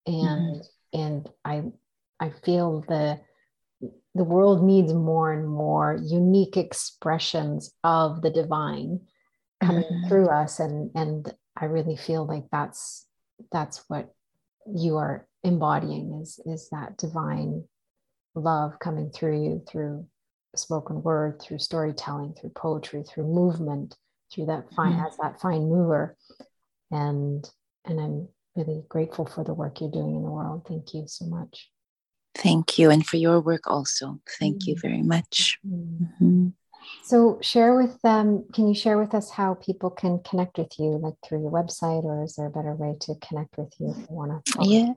and 0.07 0.63
mm-hmm. 0.63 1.01
and 1.01 1.29
i 1.45 1.63
i 2.19 2.31
feel 2.45 2.85
the 2.89 3.21
the 4.15 4.25
world 4.25 4.63
needs 4.63 4.93
more 4.93 5.33
and 5.33 5.49
more 5.49 5.99
unique 6.03 6.57
expressions 6.57 7.73
of 7.85 8.23
the 8.23 8.31
divine 8.31 9.01
coming 9.63 9.85
mm-hmm. 9.85 10.09
through 10.09 10.29
us 10.29 10.59
and 10.59 10.91
and 10.95 11.35
i 11.57 11.67
really 11.67 11.97
feel 11.97 12.27
like 12.27 12.45
that's 12.51 13.07
that's 13.53 13.85
what 13.89 14.13
you 14.67 14.97
are 14.97 15.27
embodying 15.45 16.21
is 16.23 16.41
is 16.47 16.69
that 16.71 16.97
divine 16.97 17.65
love 18.35 18.79
coming 18.79 19.11
through 19.11 19.43
you 19.43 19.63
through 19.67 20.07
spoken 20.57 21.03
word, 21.03 21.41
through 21.41 21.59
storytelling, 21.59 22.35
through 22.35 22.51
poetry, 22.51 23.03
through 23.03 23.25
movement, 23.25 23.97
through 24.33 24.47
that 24.47 24.73
fine 24.75 24.93
mm-hmm. 24.93 25.07
as 25.07 25.17
that 25.19 25.41
fine 25.41 25.69
mover. 25.69 26.17
And 26.91 27.49
and 27.85 28.01
I'm 28.01 28.29
really 28.57 28.85
grateful 28.89 29.27
for 29.27 29.45
the 29.45 29.55
work 29.55 29.81
you're 29.81 29.91
doing 29.91 30.17
in 30.17 30.23
the 30.23 30.31
world. 30.31 30.67
Thank 30.69 30.95
you 30.95 31.05
so 31.07 31.27
much. 31.27 31.71
Thank 32.35 32.79
you. 32.79 32.91
And 32.91 33.07
for 33.07 33.17
your 33.17 33.41
work 33.41 33.67
also. 33.67 34.21
Thank 34.39 34.59
mm-hmm. 34.59 34.71
you 34.71 34.77
very 34.81 35.03
much. 35.03 35.59
Mm-hmm. 35.67 36.05
mm-hmm. 36.25 36.49
So 37.03 37.39
share 37.43 37.75
with 37.75 38.01
them, 38.03 38.47
can 38.53 38.69
you 38.69 38.75
share 38.75 38.99
with 38.99 39.15
us 39.15 39.31
how 39.31 39.55
people 39.55 39.91
can 39.91 40.21
connect 40.21 40.59
with 40.59 40.79
you, 40.79 40.99
like 40.99 41.15
through 41.25 41.43
your 41.43 41.51
website, 41.51 42.05
or 42.05 42.25
is 42.25 42.37
there 42.37 42.47
a 42.47 42.51
better 42.51 42.75
way 42.75 42.97
to 43.03 43.15
connect 43.17 43.59
with 43.59 43.73
you 43.79 43.91
if 43.91 43.99
you 43.99 44.17
want 44.17 44.45
to? 44.47 44.59
Yeah. 44.63 44.93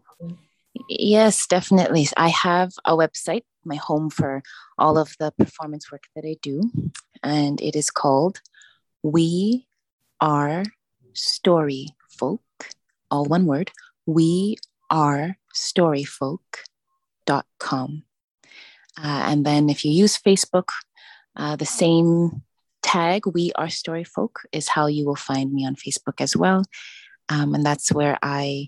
Yes, 0.90 1.46
definitely. 1.48 2.08
I 2.18 2.30
have 2.30 2.72
a 2.86 2.96
website, 2.96 3.44
my 3.66 3.76
home 3.76 4.10
for 4.10 4.44
all 4.78 4.98
of 4.98 5.16
the 5.20 5.32
performance 5.32 5.92
work 5.92 6.04
that 6.16 6.26
I 6.26 6.36
do, 6.42 6.72
and 7.22 7.62
it 7.62 7.76
is 7.76 7.90
called 7.90 8.42
We 9.02 9.68
Are 10.20 10.64
Story 11.14 11.88
Folk, 12.10 12.42
all 13.10 13.26
one 13.26 13.46
word. 13.46 13.72
We 14.06 14.58
are 14.90 15.38
storyfolk.com. 15.56 18.04
Uh, 18.96 19.24
and 19.28 19.46
then 19.46 19.70
if 19.70 19.84
you 19.84 19.92
use 19.92 20.18
Facebook, 20.18 20.70
uh, 21.36 21.56
the 21.56 21.66
same 21.66 22.44
tag, 22.84 23.26
We 23.26 23.52
Are 23.56 23.70
Story 23.70 24.04
Folk, 24.04 24.42
is 24.52 24.68
how 24.68 24.88
you 24.88 25.06
will 25.06 25.16
find 25.16 25.52
me 25.52 25.66
on 25.66 25.76
Facebook 25.76 26.20
as 26.20 26.36
well. 26.36 26.64
Um, 27.30 27.56
and 27.56 27.66
that's 27.66 27.92
where 27.92 28.20
I 28.22 28.68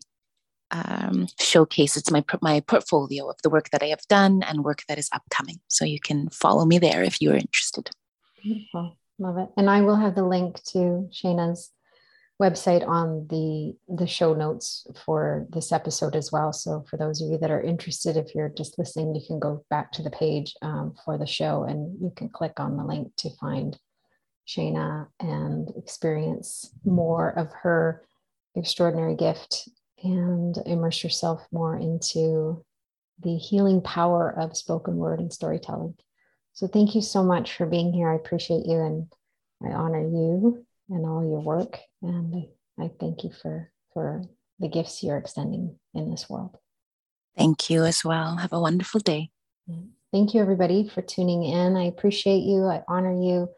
um, 0.72 1.28
showcase. 1.40 1.98
It's 1.98 2.12
my 2.12 2.24
my 2.42 2.60
portfolio 2.62 3.30
of 3.30 3.38
the 3.44 3.50
work 3.50 3.70
that 3.72 3.84
I 3.84 3.88
have 3.88 4.06
done 4.10 4.44
and 4.44 4.64
work 4.64 4.84
that 4.88 4.98
is 4.98 5.10
upcoming. 5.12 5.60
So 5.68 5.86
you 5.86 6.00
can 6.00 6.30
follow 6.30 6.66
me 6.66 6.80
there 6.80 7.04
if 7.04 7.22
you're 7.22 7.36
interested. 7.36 7.90
Beautiful, 8.42 8.98
love 9.20 9.38
it. 9.38 9.50
And 9.58 9.70
I 9.70 9.82
will 9.82 9.96
have 9.96 10.16
the 10.16 10.26
link 10.26 10.62
to 10.72 11.10
Shayna's 11.12 11.72
website 12.42 12.86
on 12.86 13.28
the 13.30 13.76
the 13.88 14.08
show 14.08 14.34
notes 14.34 14.86
for 15.06 15.48
this 15.52 15.72
episode 15.72 16.16
as 16.16 16.32
well. 16.32 16.52
So 16.52 16.84
for 16.90 16.98
those 16.98 17.22
of 17.22 17.30
you 17.32 17.38
that 17.38 17.52
are 17.52 17.62
interested, 17.62 18.18
if 18.18 18.36
you're 18.36 18.50
just 18.50 18.78
listening, 18.78 19.16
you 19.16 19.22
can 19.26 19.40
go 19.40 19.64
back 19.70 19.92
to 19.94 20.04
the 20.04 20.10
page 20.10 20.54
um, 20.62 20.96
for 21.06 21.18
the 21.18 21.28
show 21.28 21.64
and 21.64 22.02
you 22.02 22.12
can 22.16 22.30
click 22.30 22.60
on 22.60 22.78
the 22.78 22.84
link 22.84 23.16
to 23.18 23.30
find 23.40 23.78
Shayna 24.48 25.08
and 25.20 25.70
experience 25.78 26.72
more 26.84 27.30
of 27.30 27.52
her 27.64 28.06
extraordinary 28.56 29.16
gift 29.16 29.68
and 30.06 30.58
immerse 30.66 31.04
yourself 31.04 31.46
more 31.52 31.76
into 31.76 32.64
the 33.22 33.36
healing 33.38 33.82
power 33.82 34.30
of 34.30 34.56
spoken 34.56 34.98
word 34.98 35.20
and 35.20 35.34
storytelling. 35.34 35.96
So, 36.54 36.68
thank 36.68 36.96
you 36.96 37.02
so 37.02 37.24
much 37.24 37.54
for 37.54 37.66
being 37.66 37.92
here. 37.92 38.10
I 38.10 38.16
appreciate 38.16 38.66
you 38.66 38.80
and 38.80 39.08
I 39.64 39.74
honor 39.74 40.02
you 40.02 40.66
and 40.90 41.06
all 41.06 41.24
your 41.24 41.42
work. 41.42 41.80
And 42.02 42.50
I, 42.80 42.86
I 42.86 42.92
thank 43.00 43.24
you 43.24 43.32
for, 43.42 43.72
for 43.94 44.24
the 44.60 44.70
gifts 44.70 45.04
you're 45.04 45.18
extending 45.18 45.78
in 45.94 46.12
this 46.12 46.30
world. 46.30 46.58
Thank 47.38 47.70
you 47.70 47.84
as 47.84 48.06
well. 48.06 48.38
Have 48.38 48.54
a 48.54 48.60
wonderful 48.60 49.02
day. 49.02 49.32
Thank 50.14 50.34
you, 50.34 50.42
everybody, 50.42 50.88
for 50.88 51.02
tuning 51.02 51.44
in. 51.44 51.76
I 51.76 51.86
appreciate 51.86 52.44
you. 52.44 52.66
I 52.66 52.84
honor 52.88 53.12
you. 53.12 53.50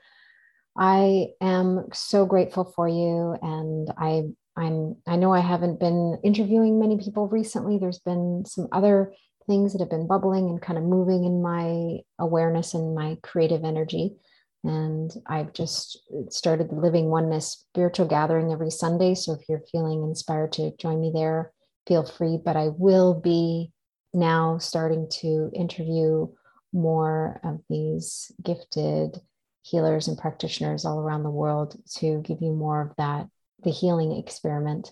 I 0.75 1.27
am 1.41 1.87
so 1.93 2.25
grateful 2.25 2.63
for 2.75 2.87
you, 2.87 3.35
and 3.41 3.91
I 3.97 4.23
I'm 4.57 4.97
I 5.07 5.15
know 5.15 5.33
I 5.33 5.39
haven't 5.39 5.79
been 5.79 6.19
interviewing 6.23 6.79
many 6.79 6.97
people 6.97 7.27
recently. 7.27 7.77
There's 7.77 7.99
been 7.99 8.43
some 8.45 8.67
other 8.71 9.13
things 9.45 9.71
that 9.71 9.79
have 9.79 9.89
been 9.89 10.07
bubbling 10.07 10.49
and 10.49 10.61
kind 10.61 10.77
of 10.77 10.83
moving 10.83 11.23
in 11.23 11.41
my 11.41 11.99
awareness 12.19 12.73
and 12.73 12.95
my 12.95 13.17
creative 13.23 13.63
energy. 13.63 14.15
And 14.63 15.11
I've 15.27 15.53
just 15.53 16.01
started 16.29 16.69
the 16.69 16.75
Living 16.75 17.09
Oneness 17.09 17.65
spiritual 17.69 18.07
gathering 18.07 18.51
every 18.51 18.71
Sunday. 18.71 19.15
So 19.15 19.33
if 19.33 19.47
you're 19.47 19.63
feeling 19.71 20.03
inspired 20.03 20.51
to 20.53 20.75
join 20.77 20.99
me 20.99 21.11
there, 21.13 21.53
feel 21.87 22.03
free. 22.03 22.37
But 22.43 22.57
I 22.57 22.69
will 22.69 23.13
be 23.13 23.71
now 24.13 24.57
starting 24.57 25.07
to 25.21 25.51
interview 25.53 26.27
more 26.73 27.39
of 27.43 27.61
these 27.69 28.31
gifted 28.43 29.21
healers 29.61 30.07
and 30.07 30.17
practitioners 30.17 30.85
all 30.85 30.99
around 30.99 31.23
the 31.23 31.29
world 31.29 31.75
to 31.95 32.21
give 32.21 32.41
you 32.41 32.53
more 32.53 32.81
of 32.81 32.95
that, 32.97 33.27
the 33.63 33.71
healing 33.71 34.11
experiment, 34.11 34.91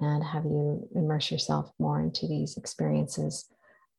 and 0.00 0.24
have 0.24 0.44
you 0.44 0.88
immerse 0.94 1.30
yourself 1.30 1.72
more 1.78 2.00
into 2.00 2.26
these 2.26 2.56
experiences 2.56 3.46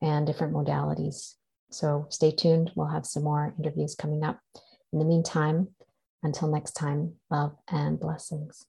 and 0.01 0.25
different 0.25 0.53
modalities. 0.53 1.35
So 1.69 2.07
stay 2.09 2.31
tuned. 2.31 2.71
We'll 2.75 2.87
have 2.87 3.05
some 3.05 3.23
more 3.23 3.53
interviews 3.57 3.95
coming 3.95 4.23
up. 4.23 4.39
In 4.91 4.99
the 4.99 5.05
meantime, 5.05 5.69
until 6.23 6.49
next 6.49 6.73
time, 6.73 7.13
love 7.29 7.55
and 7.69 7.99
blessings. 7.99 8.65